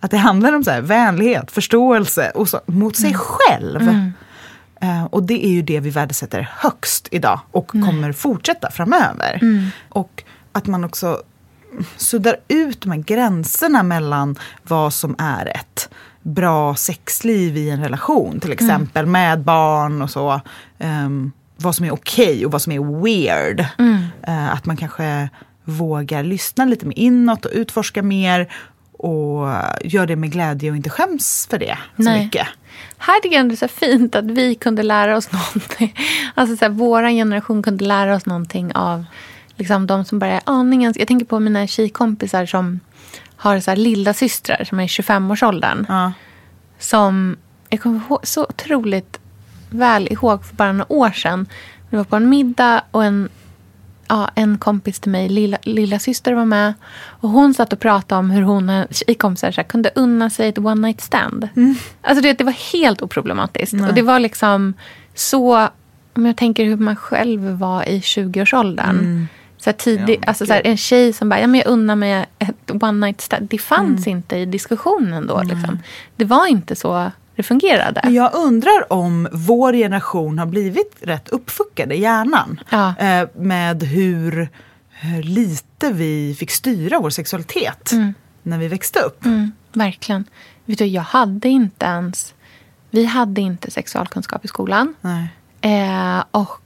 Att 0.00 0.10
det 0.10 0.16
handlar 0.16 0.52
om 0.52 0.64
så 0.64 0.70
här, 0.70 0.80
vänlighet, 0.80 1.50
förståelse 1.50 2.30
och 2.34 2.48
så, 2.48 2.60
mot 2.66 2.96
sig 2.96 3.14
själv. 3.14 4.12
Eh, 4.80 5.04
och 5.04 5.22
det 5.22 5.46
är 5.46 5.50
ju 5.50 5.62
det 5.62 5.80
vi 5.80 5.90
värdesätter 5.90 6.50
högst 6.56 7.08
idag 7.10 7.40
och 7.50 7.68
kommer 7.68 8.12
fortsätta 8.12 8.70
framöver. 8.70 9.40
Och 9.88 10.22
att 10.52 10.66
man 10.66 10.84
också 10.84 11.22
suddar 11.96 12.36
ut 12.48 12.80
de 12.80 12.90
här 12.90 12.98
gränserna 12.98 13.82
mellan 13.82 14.36
vad 14.62 14.92
som 14.92 15.16
är 15.18 15.46
ett 15.46 15.88
bra 16.22 16.74
sexliv 16.74 17.56
i 17.56 17.70
en 17.70 17.82
relation, 17.82 18.40
till 18.40 18.52
exempel 18.52 19.06
med 19.06 19.40
barn 19.40 20.02
och 20.02 20.10
så. 20.10 20.40
Ehm, 20.78 21.32
vad 21.60 21.74
som 21.74 21.84
är 21.84 21.90
okej 21.90 22.46
och 22.46 22.52
vad 22.52 22.62
som 22.62 22.72
är 22.72 23.02
weird. 23.02 23.60
Eh, 24.22 24.52
att 24.52 24.66
man 24.66 24.76
kanske 24.76 25.28
vågar 25.64 26.22
lyssna 26.22 26.64
lite 26.64 26.86
mer 26.86 26.98
inåt 26.98 27.44
och 27.44 27.50
utforska 27.54 28.02
mer 28.02 28.52
och 28.92 29.48
gör 29.84 30.06
det 30.06 30.16
med 30.16 30.32
glädje 30.32 30.70
och 30.70 30.76
inte 30.76 30.90
skäms 30.90 31.46
för 31.50 31.58
det 31.58 31.78
så 31.96 32.02
Nej. 32.02 32.24
mycket. 32.24 32.46
Här 32.98 33.20
tycker 33.20 33.36
jag 33.36 33.48
det 33.48 33.54
är 33.54 33.56
så 33.56 33.68
fint 33.68 34.14
att 34.14 34.24
vi 34.24 34.54
kunde 34.54 34.82
lära 34.82 35.16
oss 35.16 35.32
någonting. 35.54 35.94
Alltså 36.34 36.56
så 36.56 36.64
här, 36.64 36.70
våra 36.72 37.10
generation 37.10 37.62
kunde 37.62 37.84
lära 37.84 38.14
oss 38.16 38.26
någonting 38.26 38.72
av 38.74 39.04
liksom, 39.56 39.86
de 39.86 40.04
som 40.04 40.18
bara 40.18 40.30
är 40.30 40.40
aningen. 40.44 40.94
Jag 40.96 41.08
tänker 41.08 41.26
på 41.26 41.40
mina 41.40 41.66
tjejkompisar 41.66 42.46
som 42.46 42.80
har 43.36 43.60
så 43.60 43.70
här, 43.70 43.76
lilla 43.76 44.14
systrar 44.14 44.64
som 44.64 44.80
är 44.80 44.84
i 44.84 44.86
25-årsåldern. 44.86 45.86
Ja. 45.88 46.12
Som 46.78 47.36
jag 47.68 47.80
kommer 47.80 48.00
ihåg, 48.08 48.26
så 48.26 48.42
otroligt 48.42 49.18
väl 49.70 50.08
ihåg 50.12 50.44
för 50.44 50.54
bara 50.54 50.72
några 50.72 50.92
år 50.92 51.10
sedan. 51.10 51.46
Vi 51.90 51.96
var 51.96 52.04
på 52.04 52.16
en 52.16 52.28
middag 52.28 52.82
och 52.90 53.04
en, 53.04 53.28
ja, 54.08 54.30
en 54.34 54.58
kompis 54.58 55.00
till 55.00 55.10
mig, 55.12 55.28
lilla, 55.28 55.58
lilla 55.62 55.98
syster 55.98 56.32
var 56.32 56.44
med. 56.44 56.74
Och 57.20 57.28
hon 57.28 57.54
satt 57.54 57.72
och 57.72 57.80
pratade 57.80 58.18
om 58.18 58.30
hur 58.30 58.42
hon 58.42 58.68
och 58.68 58.86
tjejkompisar 58.90 59.50
så 59.52 59.60
här, 59.60 59.68
kunde 59.68 59.90
unna 59.94 60.30
sig 60.30 60.48
ett 60.48 60.58
one 60.58 60.86
night 60.86 61.00
stand. 61.00 61.48
Alltså 62.02 62.22
det, 62.22 62.32
det 62.32 62.44
var 62.44 62.72
helt 62.72 63.02
oproblematiskt. 63.02 63.74
Och 63.88 63.94
det 63.94 64.02
var 64.02 64.18
liksom 64.18 64.74
så, 65.14 65.68
om 66.12 66.26
jag 66.26 66.36
tänker 66.36 66.64
hur 66.64 66.76
man 66.76 66.96
själv 66.96 67.40
var 67.40 67.88
i 67.88 68.00
20-årsåldern. 68.00 69.26
Så 69.60 69.70
här 69.70 69.76
tidig, 69.76 70.24
alltså 70.26 70.46
så 70.46 70.52
här, 70.52 70.62
en 70.64 70.76
tjej 70.76 71.12
som 71.12 71.28
bara, 71.28 71.40
ja 71.40 71.46
men 71.46 71.60
jag 71.60 71.66
unnar 71.68 71.96
mig 71.96 72.26
ett 72.38 72.70
one 72.82 73.06
night 73.06 73.20
stand. 73.20 73.48
Det 73.48 73.58
fanns 73.58 74.06
inte 74.06 74.36
i 74.36 74.46
diskussionen 74.46 75.26
då. 75.26 75.42
Liksom. 75.42 75.78
Det 76.16 76.24
var 76.24 76.46
inte 76.46 76.76
så 76.76 77.10
det 77.38 77.42
fungerade. 77.42 78.00
Men 78.04 78.14
jag 78.14 78.34
undrar 78.34 78.92
om 78.92 79.28
vår 79.32 79.72
generation 79.72 80.38
har 80.38 80.46
blivit 80.46 80.96
rätt 81.00 81.28
uppfuckade 81.28 81.94
i 81.94 82.00
hjärnan. 82.00 82.60
Ja. 82.70 82.94
Eh, 82.98 83.28
med 83.34 83.82
hur, 83.82 84.48
hur 84.88 85.22
lite 85.22 85.92
vi 85.92 86.36
fick 86.38 86.50
styra 86.50 87.00
vår 87.00 87.10
sexualitet 87.10 87.92
när 88.42 88.58
vi 88.58 88.68
växte 88.68 89.00
upp. 89.00 89.24
Mm, 89.24 89.52
verkligen. 89.72 90.24
Vet 90.64 90.78
du, 90.78 90.86
jag 90.86 91.02
hade 91.02 91.48
inte 91.48 91.86
ens... 91.86 92.34
Vi 92.90 93.04
hade 93.04 93.40
inte 93.40 93.70
sexualkunskap 93.70 94.44
i 94.44 94.48
skolan. 94.48 94.94
Eh, 95.60 96.24
och 96.30 96.60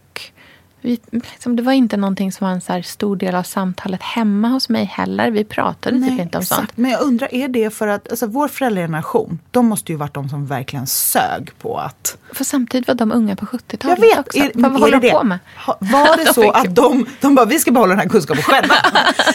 vi, 0.83 0.99
liksom, 1.11 1.57
det 1.57 1.63
var 1.63 1.73
inte 1.73 1.97
någonting 1.97 2.33
som 2.33 2.47
var 2.47 2.55
en 2.55 2.61
så 2.61 2.83
stor 2.85 3.17
del 3.17 3.35
av 3.35 3.43
samtalet 3.43 4.03
hemma 4.03 4.49
hos 4.49 4.69
mig 4.69 4.85
heller. 4.85 5.31
Vi 5.31 5.45
pratade 5.45 6.01
typ 6.01 6.11
inte 6.21 6.39
om 6.39 6.43
exakt. 6.43 6.47
sånt. 6.61 6.71
Men 6.75 6.91
jag 6.91 7.01
undrar, 7.03 7.35
är 7.35 7.49
det 7.49 7.71
för 7.75 7.89
att 7.89 8.11
alltså, 8.11 8.27
vår 8.27 8.49
föräldrageneration, 8.49 9.39
de 9.51 9.67
måste 9.67 9.93
ju 9.93 9.99
varit 9.99 10.15
de 10.15 10.29
som 10.29 10.47
verkligen 10.47 10.87
sög 10.87 11.51
på 11.59 11.79
att 11.79 12.17
För 12.33 12.45
samtidigt 12.45 12.89
var 12.89 12.95
de 12.95 13.13
unga 13.13 13.37
på 13.37 13.47
70-talet 13.47 13.99
Jag 13.99 14.07
vet, 14.09 14.19
också. 14.19 14.39
är, 14.39 14.51
Vad 14.55 14.81
håller 14.81 15.01
de 15.01 15.11
på 15.11 15.25
med? 15.25 15.39
Var 15.79 16.17
det 16.17 16.25
De 16.27 16.33
så 16.35 16.51
att 16.51 16.75
de, 16.75 17.07
de 17.21 17.35
bara, 17.35 17.47
vi 17.47 17.59
ska 17.59 17.71
behålla 17.71 17.91
den 17.91 17.99
här 18.01 18.09
kunskapen 18.09 18.43
själva? 18.47 18.75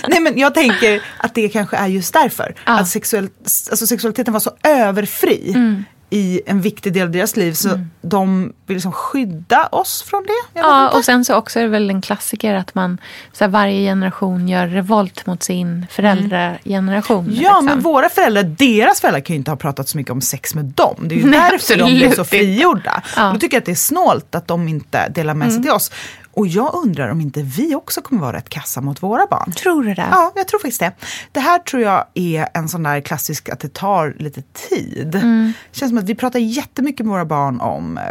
Nej 0.08 0.20
men 0.20 0.38
jag 0.40 0.54
tänker 0.54 1.02
att 1.18 1.34
det 1.36 1.50
kanske 1.50 1.78
är 1.78 1.88
just 1.88 2.14
därför. 2.14 2.56
Ja. 2.66 2.80
Att 2.80 2.88
sexuell, 2.88 3.30
alltså 3.44 3.88
sexualiteten 3.88 4.34
var 4.34 4.40
så 4.40 4.52
överfri 4.64 5.52
Mm. 5.56 5.84
I 6.10 6.42
en 6.46 6.62
viktig 6.62 6.94
del 6.94 7.04
av 7.04 7.12
deras 7.12 7.36
liv. 7.36 7.54
Så 7.54 7.80
de 8.02 8.54
vill 8.66 8.76
liksom 8.76 8.92
skydda 8.92 9.68
oss 9.68 10.04
från 10.04 10.24
det. 10.24 10.60
Ja, 10.60 10.86
inte. 10.86 10.98
och 10.98 11.06
sen 11.06 11.26
så 11.26 11.36
också 11.36 11.60
är 11.60 11.64
det 11.64 11.70
väl 11.70 11.90
en 11.90 12.02
klassiker 12.02 12.54
att 12.54 12.76
man 12.76 12.98
så 13.34 13.44
här, 13.44 13.52
varje 13.52 13.90
generation 13.90 14.48
gör 14.48 14.68
revolt 14.68 15.26
mot 15.26 15.44
sin 15.44 15.86
föräldrageneration. 15.92 17.26
Ja, 17.32 17.34
liksom. 17.34 17.66
men 17.66 17.80
våra 17.80 18.10
föräldrar, 18.10 18.44
deras 18.44 19.02
föräldrar 19.02 19.22
kan 19.22 19.34
ju 19.34 19.38
inte 19.38 19.52
ha 19.52 19.56
pratat 19.56 19.90
så 19.90 19.98
mycket 19.98 20.12
om 20.12 20.22
sex 20.22 20.56
med 20.56 20.66
dem. 20.66 20.96
Det 21.00 21.16
är 21.16 21.20
ju 21.20 21.26
Nej, 21.26 21.52
därför 21.52 21.78
de 21.78 21.84
blev 21.84 22.14
så 22.14 22.22
absolut 22.22 22.28
frigjorda. 22.28 23.04
Ja. 23.16 23.22
Mm. 23.22 23.28
Och 23.28 23.34
då 23.34 23.40
tycker 23.40 23.58
jag 23.58 23.62
att 23.62 23.66
det 23.66 23.72
är 23.72 23.76
snålt 23.76 24.36
att 24.36 24.48
de 24.48 24.68
inte 24.68 25.10
delar 25.10 25.34
med 25.34 25.54
sig 25.54 25.62
till 25.62 25.72
oss. 25.72 25.92
Och 26.38 26.48
jag 26.48 26.74
undrar 26.76 27.10
om 27.10 27.22
inte 27.22 27.42
vi 27.42 27.76
också 27.76 28.02
kommer 28.02 28.22
vara 28.22 28.38
rätt 28.38 28.50
kassa 28.50 28.82
mot 28.82 29.04
våra 29.04 29.26
barn. 29.30 29.52
Tror 29.52 29.84
du 29.84 29.94
det? 29.94 30.08
Ja, 30.12 30.32
jag 30.36 30.48
tror 30.48 30.60
faktiskt 30.60 30.80
det. 30.80 30.92
Det 31.32 31.40
här 31.40 31.60
tror 31.60 31.84
jag 31.84 32.06
är 32.14 32.48
en 32.54 32.70
sån 32.70 32.84
där 32.84 33.02
klassisk 33.02 33.50
att 33.50 33.60
det 33.60 33.74
tar 33.74 34.16
lite 34.20 34.42
tid. 34.42 35.16
Mm. 35.16 35.54
Känns 35.72 35.90
som 35.90 35.98
att 35.98 36.04
vi 36.10 36.16
pratar 36.16 36.40
jättemycket 36.40 37.06
med 37.06 37.12
våra 37.12 37.26
barn 37.26 37.62
om 37.62 37.98
eh, 37.98 38.04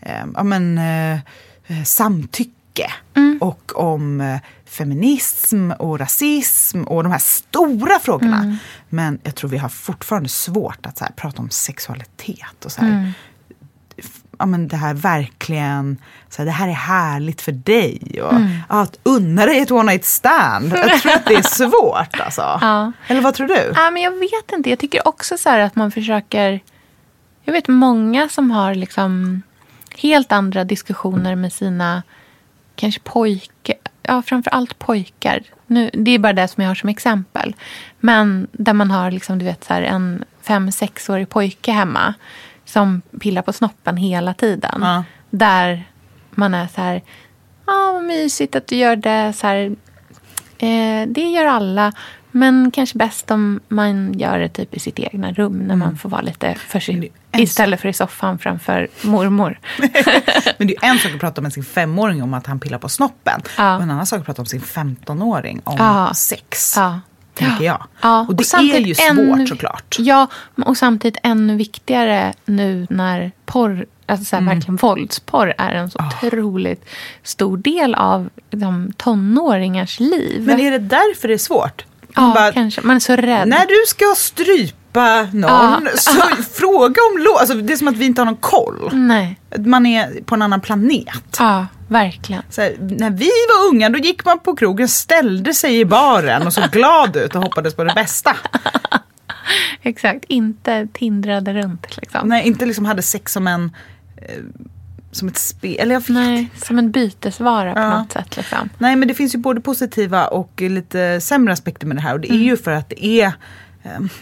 eh, 0.00 0.26
ja, 0.34 0.42
men, 0.42 0.78
eh, 0.78 1.12
eh, 1.66 1.84
samtycke 1.84 2.54
Mm. 3.14 3.38
och 3.40 3.72
om 3.76 4.20
eh, 4.20 4.38
feminism 4.66 5.70
och 5.78 5.98
rasism 5.98 6.82
och 6.84 7.02
de 7.02 7.12
här 7.12 7.18
stora 7.18 7.98
frågorna. 7.98 8.38
Mm. 8.38 8.56
Men 8.88 9.18
jag 9.22 9.34
tror 9.34 9.50
vi 9.50 9.58
har 9.58 9.68
fortfarande 9.68 10.28
svårt 10.28 10.86
att 10.86 10.98
så 10.98 11.04
här, 11.04 11.12
prata 11.12 11.42
om 11.42 11.50
sexualitet 11.50 12.64
och 12.64 12.72
så 12.72 12.80
här, 12.80 12.88
Mm. 12.88 13.10
Ja, 14.38 14.46
men 14.46 14.68
det 14.68 14.76
här 14.76 14.94
verkligen, 14.94 15.96
så 16.28 16.38
här, 16.42 16.46
det 16.46 16.50
här 16.52 16.68
är 16.68 16.72
härligt 16.72 17.40
för 17.42 17.52
dig. 17.52 18.20
Och, 18.22 18.32
Mm. 18.32 18.48
att 18.68 18.98
unna 19.02 19.46
dig 19.46 19.58
ett 19.60 19.70
one 19.70 19.92
night 19.92 20.04
stand. 20.04 20.72
Jag 20.76 21.00
tror 21.02 21.12
att 21.12 21.26
det 21.26 21.34
är 21.34 21.42
svårt 21.68 22.20
alltså. 22.20 22.58
Ja. 22.60 22.92
Eller 23.06 23.20
vad 23.20 23.34
tror 23.34 23.48
du? 23.48 23.72
Ja, 23.74 23.90
men 23.90 24.02
jag 24.02 24.10
vet 24.18 24.52
inte. 24.52 24.70
Jag 24.70 24.78
tycker 24.78 25.08
också 25.08 25.36
så 25.38 25.48
här 25.48 25.60
att 25.60 25.76
man 25.76 25.90
försöker... 25.90 26.60
Jag 27.44 27.52
vet 27.52 27.68
många 27.68 28.28
som 28.28 28.50
har 28.50 28.74
liksom 28.74 29.42
helt 29.96 30.32
andra 30.32 30.64
diskussioner 30.64 31.34
med 31.34 31.52
sina 31.52 32.02
kanske 32.76 33.00
pojkar. 33.00 33.76
Ja, 34.02 34.22
framför 34.22 34.50
allt 34.50 34.78
pojkar. 34.78 35.42
Nu, 35.66 35.90
det 35.92 36.10
är 36.10 36.18
bara 36.18 36.32
det 36.32 36.48
som 36.48 36.62
jag 36.62 36.70
har 36.70 36.74
som 36.74 36.88
exempel. 36.88 37.56
Men 38.00 38.48
där 38.52 38.72
man 38.72 38.90
har 38.90 39.10
liksom, 39.10 39.38
du 39.38 39.44
vet, 39.44 39.64
så 39.64 39.74
här, 39.74 39.82
en 39.82 40.24
fem 40.42 40.72
sexårig 40.72 41.28
pojke 41.28 41.72
hemma 41.72 42.14
som 42.68 43.02
pillar 43.20 43.42
på 43.42 43.52
snoppen 43.52 43.96
hela 43.96 44.34
tiden. 44.34 44.78
Ja. 44.80 45.04
Där 45.30 45.84
man 46.30 46.54
är 46.54 46.66
så 46.74 46.80
här, 46.80 47.02
ja 47.66 47.90
vad 47.92 48.02
mysigt 48.04 48.56
att 48.56 48.66
du 48.66 48.76
gör 48.76 48.96
det. 48.96 49.32
Så 49.32 49.46
här, 49.46 49.76
Eh, 50.60 51.08
det 51.08 51.20
gör 51.30 51.46
alla. 51.46 51.92
Men 52.30 52.70
kanske 52.70 52.98
bäst 52.98 53.30
om 53.30 53.60
man 53.68 54.18
gör 54.18 54.38
det 54.38 54.48
typ 54.48 54.74
i 54.74 54.80
sitt 54.80 54.98
egna 54.98 55.32
rum 55.32 55.58
när 55.58 55.76
man 55.76 55.96
får 55.98 56.08
vara 56.08 56.20
lite 56.20 56.54
för 56.54 56.80
sig. 56.80 56.94
Mm. 56.94 57.08
Istället 57.36 57.80
för 57.80 57.88
i 57.88 57.92
soffan 57.92 58.38
framför 58.38 58.88
mormor. 59.02 59.58
Men 60.58 60.66
det 60.68 60.76
är 60.76 60.84
en 60.90 60.98
sak 60.98 61.12
att 61.14 61.20
prata 61.20 61.40
med 61.40 61.52
sin 61.52 61.64
femåring 61.64 62.22
om 62.22 62.34
att 62.34 62.46
han 62.46 62.60
pillar 62.60 62.78
på 62.78 62.88
snoppen. 62.88 63.40
Ja. 63.58 63.76
Och 63.76 63.82
en 63.82 63.90
annan 63.90 64.06
sak 64.06 64.20
att 64.20 64.26
prata 64.26 64.42
om 64.42 64.46
sin 64.46 64.60
15-åring 64.60 65.60
om 65.64 65.76
Ja. 65.78 66.14
sex. 66.14 66.74
Ja. 66.76 67.00
Tänker 67.38 67.64
jag. 67.64 67.86
Ja, 68.00 68.24
och 68.28 68.34
det 68.36 68.42
är 68.42 68.44
samtidigt 68.44 68.86
ju 68.88 68.94
svårt 68.94 69.08
ännu- 69.18 69.46
såklart. 69.46 69.96
Ja, 69.98 70.26
och 70.66 70.76
samtidigt 70.76 71.18
ännu 71.22 71.56
viktigare 71.56 72.34
nu 72.44 72.86
när 72.90 73.32
porr, 73.46 73.86
alltså 74.06 74.24
så 74.24 74.36
här, 74.36 74.42
Mm. 74.42 74.54
verkligen 74.54 74.76
våldsporr 74.76 75.54
är 75.58 75.70
en 75.72 75.90
så 75.90 75.98
Ah. 75.98 76.06
otroligt 76.26 76.84
stor 77.22 77.56
del 77.56 77.94
av 77.94 78.28
de 78.50 78.92
tonåringars 78.96 80.00
liv. 80.00 80.42
Men 80.46 80.60
är 80.60 80.70
det 80.70 80.78
därför 80.78 81.28
det 81.28 81.34
är 81.34 81.38
svårt? 81.38 81.84
ja, 82.14 82.20
Man 82.22 82.34
bara, 82.34 82.52
kanske. 82.52 82.80
Man 82.80 82.96
är 82.96 83.00
så 83.00 83.16
rädd. 83.16 83.48
När 83.48 83.66
du 83.66 83.84
ska 83.86 84.04
strypa 84.16 84.77
någon, 85.32 85.42
Ja. 85.42 85.80
så 85.96 86.10
fråga 86.52 86.96
om 87.12 87.22
lov. 87.22 87.36
Alltså, 87.38 87.54
det 87.54 87.72
är 87.72 87.76
som 87.76 87.88
att 87.88 87.96
vi 87.96 88.04
inte 88.06 88.20
har 88.20 88.26
någon 88.26 88.36
koll. 88.36 88.90
Nej. 88.92 89.40
Man 89.58 89.86
är 89.86 90.22
på 90.24 90.34
en 90.34 90.42
annan 90.42 90.60
planet. 90.60 91.36
Ja, 91.38 91.66
verkligen. 91.88 92.42
Så 92.50 92.60
här, 92.62 92.76
när 92.80 93.10
vi 93.10 93.24
var 93.48 93.68
unga 93.74 93.88
då 93.88 93.98
gick 93.98 94.24
man 94.24 94.38
på 94.38 94.56
krogen, 94.56 94.88
ställde 94.88 95.54
sig 95.54 95.80
i 95.80 95.84
baren 95.84 96.46
och 96.46 96.52
såg 96.52 96.64
glad 96.72 97.16
ut 97.16 97.34
och 97.34 97.42
hoppades 97.42 97.74
på 97.74 97.84
det 97.84 97.94
bästa. 97.94 98.36
Exakt. 99.82 100.24
Inte 100.28 100.88
tindrade 100.92 101.52
runt 101.52 101.96
liksom. 101.96 102.28
Nej, 102.28 102.46
inte 102.46 102.66
liksom 102.66 102.84
hade 102.84 103.02
sex 103.02 103.32
som 103.32 103.46
en... 103.46 103.76
Eh, 104.16 104.38
som 105.12 105.28
ett 105.28 105.38
spel. 105.38 105.90
Jag 105.90 106.10
Nej, 106.10 106.50
som 106.64 106.78
en 106.78 106.90
bytesvara 106.90 107.74
på 107.74 107.80
Ja. 107.80 107.98
något 107.98 108.12
sätt. 108.12 108.36
Liksom. 108.36 108.68
Nej, 108.78 108.96
men 108.96 109.08
det 109.08 109.14
finns 109.14 109.34
ju 109.34 109.38
både 109.38 109.60
positiva 109.60 110.26
och 110.26 110.60
lite 110.60 111.20
sämre 111.20 111.52
aspekter 111.52 111.86
med 111.86 111.96
det 111.96 112.00
här. 112.00 112.14
Och 112.14 112.20
det 112.20 112.28
är 112.28 112.34
Mm. 112.34 112.42
ju 112.46 112.56
för 112.56 112.70
att 112.70 112.88
det 112.88 113.04
är 113.06 113.32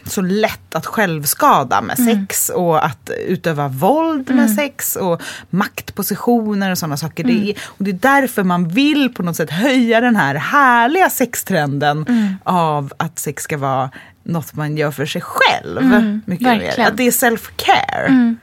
så 0.07 0.22
lätt 0.22 0.74
att 0.74 0.86
självskada 0.86 1.80
med 1.80 1.98
Mm. 1.98 2.14
sex 2.26 2.48
och 2.48 2.84
att 2.84 3.11
utöva 3.26 3.68
våld 3.68 4.34
med 4.34 4.50
sex 4.50 4.96
och 4.96 5.22
maktpositioner 5.50 6.70
och 6.70 6.78
sådana 6.78 6.96
saker. 6.96 7.24
Mm. 7.24 7.36
Det 7.40 7.50
är, 7.50 7.57
och 7.66 7.84
det 7.84 7.90
är 7.90 8.20
därför 8.20 8.42
man 8.42 8.68
vill 8.68 9.14
på 9.14 9.22
något 9.22 9.36
sätt 9.36 9.50
höja 9.50 10.00
den 10.00 10.16
här 10.16 10.34
härliga 10.34 11.11
sextrenden 11.11 12.04
Mm. 12.09 12.34
av 12.44 12.92
att 12.96 13.18
sex 13.18 13.42
ska 13.42 13.57
vara 13.59 13.90
något 14.22 14.54
man 14.54 14.76
gör 14.76 14.90
för 14.90 15.07
sig 15.07 15.20
själv. 15.24 15.82
mycket 16.26 16.46
mer. 16.48 16.74
Mm. 16.78 16.86
Att 16.92 16.96
det 16.96 17.07
är 17.07 17.11
self-care. 17.11 18.36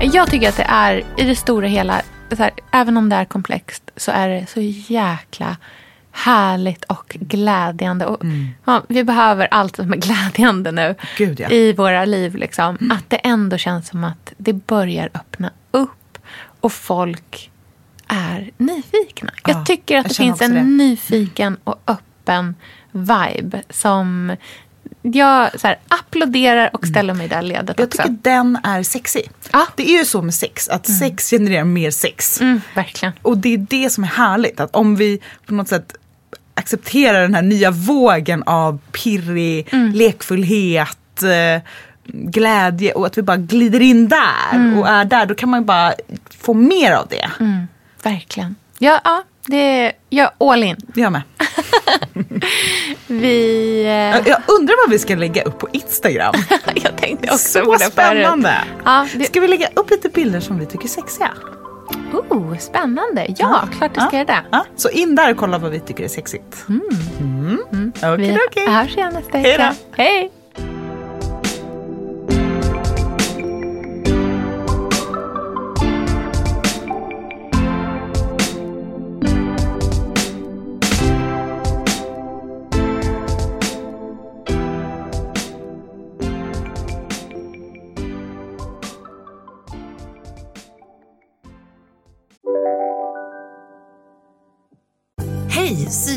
Jag 0.00 0.30
tycker 0.30 0.48
att 0.48 0.56
det 0.56 0.66
är, 0.68 1.04
i 1.16 1.22
det 1.24 1.36
stora 1.36 1.66
hela, 1.66 2.02
så 2.30 2.42
här, 2.42 2.50
även 2.72 2.96
om 2.96 3.08
det 3.08 3.16
är 3.16 3.24
komplext, 3.24 3.90
så 3.96 4.10
är 4.10 4.28
det 4.28 4.46
så 4.46 4.60
jäkla 4.92 5.56
härligt 6.12 6.84
och 6.84 7.16
glädjande. 7.20 8.06
Och, 8.06 8.22
ja, 8.64 8.82
vi 8.88 9.04
behöver 9.04 9.48
allt 9.50 9.76
som 9.76 9.92
är 9.92 9.96
glädjande 9.96 10.72
nu 10.72 10.94
Gud, 11.16 11.40
ja. 11.40 11.48
i 11.50 11.72
våra 11.72 12.04
liv. 12.04 12.36
Liksom. 12.36 12.90
Att 12.92 13.10
det 13.10 13.16
ändå 13.16 13.56
känns 13.56 13.88
som 13.88 14.04
att 14.04 14.32
det 14.36 14.52
börjar 14.52 15.10
öppna 15.14 15.50
upp 15.70 16.18
och 16.60 16.72
folk 16.72 17.50
är 18.06 18.50
nyfikna. 18.56 19.30
Ja, 19.34 19.40
jag 19.52 19.66
tycker 19.66 19.98
att 19.98 20.04
jag 20.04 20.10
det 20.10 20.14
finns 20.14 20.42
en 20.42 20.54
det. 20.54 20.62
nyfiken 20.62 21.56
och 21.64 21.80
öppen 21.86 22.54
vibe 22.92 23.62
som 23.70 24.36
jag 25.14 25.60
så 25.60 25.66
här, 25.66 25.78
applåderar 25.88 26.70
och 26.72 26.86
ställer 26.86 27.14
mig 27.14 27.26
i 27.26 27.28
det 27.28 27.42
ledet 27.42 27.78
Jag 27.78 27.86
också. 27.86 28.02
tycker 28.02 28.16
den 28.22 28.58
är 28.62 28.82
sexig. 28.82 29.30
Ja. 29.52 29.66
Det 29.76 29.90
är 29.90 29.98
ju 29.98 30.04
så 30.04 30.22
med 30.22 30.34
sex, 30.34 30.68
att 30.68 30.86
sex 30.86 31.30
genererar 31.30 31.64
mer 31.64 31.90
sex. 31.90 32.40
Mm, 32.40 32.60
verkligen. 32.74 33.12
Och 33.22 33.38
det 33.38 33.54
är 33.54 33.58
det 33.58 33.90
som 33.90 34.04
är 34.04 34.08
härligt, 34.08 34.60
att 34.60 34.76
om 34.76 34.96
vi 34.96 35.20
på 35.46 35.54
något 35.54 35.68
sätt 35.68 35.94
accepterar 36.54 37.22
den 37.22 37.34
här 37.34 37.42
nya 37.42 37.70
vågen 37.70 38.42
av 38.42 38.78
pirrig 38.92 39.68
lekfullhet, 39.94 41.22
eh, 41.22 41.62
glädje 42.04 42.92
och 42.92 43.06
att 43.06 43.18
vi 43.18 43.22
bara 43.22 43.36
glider 43.36 43.80
in 43.80 44.08
där 44.08 44.78
och 44.78 44.88
är 44.88 45.04
där, 45.04 45.26
då 45.26 45.34
kan 45.34 45.48
man 45.48 45.60
ju 45.60 45.64
bara 45.66 45.94
få 46.40 46.54
mer 46.54 46.92
av 46.92 47.06
det. 47.08 47.30
Mm, 47.40 47.66
verkligen. 48.02 48.56
Ja, 48.78 49.00
ja 49.04 49.22
det 49.46 49.92
jag 50.10 50.30
är 50.40 50.52
all 50.52 50.62
in. 50.62 50.76
Jag 50.94 51.12
med. 51.12 51.22
Vi... 53.06 53.82
eh, 53.84 53.90
Jag, 53.90 54.28
jag 54.28 54.38
undrar 54.58 54.84
vad 54.86 54.90
vi 54.90 54.98
ska 54.98 55.14
lägga 55.14 55.42
upp 55.42 55.58
på 55.58 55.68
Instagram. 55.72 56.34
jag 56.74 56.96
tänkte 56.98 57.26
också 57.26 57.38
så 57.38 57.64
på 57.64 57.72
det 57.72 57.78
förut. 57.78 57.92
spännande. 57.92 58.54
Ja, 58.84 59.06
det, 59.14 59.24
Ska 59.24 59.40
vi 59.40 59.48
lägga 59.48 59.68
upp 59.74 59.90
lite 59.90 60.08
bilder 60.08 60.40
som 60.40 60.58
vi 60.58 60.66
tycker 60.66 60.84
är 60.84 60.88
sexiga? 60.88 61.30
oh, 62.28 62.58
spännande. 62.58 63.26
Ja, 63.38 63.68
klart 63.78 63.94
du 63.94 64.00
ska 64.00 64.16
göra 64.16 64.24
det. 64.26 64.42
Ja, 64.50 64.64
så 64.76 64.88
in 64.90 65.14
där 65.14 65.30
och 65.30 65.36
kolla 65.36 65.58
vad 65.58 65.70
vi 65.70 65.80
tycker 65.80 66.04
är 66.04 66.08
sexigt. 66.08 66.64
Mm. 66.68 67.92
Okej, 67.96 68.16
Vi 68.16 68.38
okej. 68.48 68.66
hörs 68.68 68.96
igen 68.96 69.12
nästa 69.14 69.38
Hej 69.38 69.52
då. 69.58 69.62
vecka. 69.64 69.74
Hej! 69.96 70.30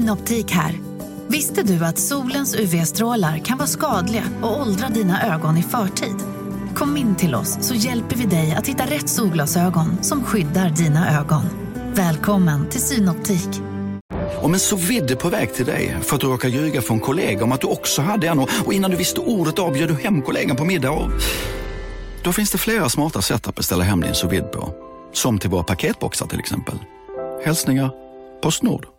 Synoptik 0.09 0.51
här. 0.51 0.79
Visste 1.27 1.63
du 1.63 1.85
att 1.85 1.97
solens 1.97 2.55
UV-strålar 2.55 3.37
kan 3.37 3.57
vara 3.57 3.67
skadliga 3.67 4.23
och 4.41 4.61
åldra 4.61 4.89
dina 4.89 5.35
ögon 5.35 5.57
i 5.57 5.63
förtid? 5.63 6.15
Kom 6.75 6.97
in 6.97 7.15
till 7.15 7.35
oss 7.35 7.57
så 7.61 7.73
hjälper 7.73 8.15
vi 8.15 8.25
dig 8.25 8.55
att 8.57 8.67
hitta 8.67 8.85
rätt 8.85 9.09
solglasögon 9.09 10.03
som 10.03 10.23
skyddar 10.23 10.69
dina 10.69 11.19
ögon. 11.19 11.41
Välkommen 11.93 12.69
till 12.69 12.81
Synoptik. 12.81 13.49
Om 14.41 14.53
en 14.53 14.59
så 14.59 14.75
vidde 14.75 15.15
på 15.15 15.29
väg 15.29 15.53
till 15.53 15.65
dig 15.65 15.97
för 16.01 16.15
att 16.15 16.21
du 16.21 16.27
råkar 16.27 16.49
ljuga 16.49 16.81
från 16.81 16.99
kollega 16.99 17.43
om 17.43 17.51
att 17.51 17.61
du 17.61 17.67
också 17.67 18.01
hade 18.01 18.27
en 18.27 18.39
och 18.39 18.73
innan 18.73 18.91
du 18.91 18.97
visste 18.97 19.21
ordet 19.21 19.59
av 19.59 19.73
du 19.73 19.93
hem 19.93 20.21
kollegan 20.21 20.55
på 20.55 20.65
middag 20.65 20.91
och... 20.91 21.11
Då 22.23 22.33
finns 22.33 22.51
det 22.51 22.57
flera 22.57 22.89
smarta 22.89 23.21
sätt 23.21 23.47
att 23.47 23.55
beställa 23.55 23.83
hem 23.83 24.01
din 24.01 24.13
sous 24.13 24.43
på. 24.53 24.73
Som 25.13 25.39
till 25.39 25.49
våra 25.49 25.63
paketboxar 25.63 26.27
till 26.27 26.39
exempel. 26.39 26.75
Hälsningar 27.45 27.91
Postnord. 28.41 28.98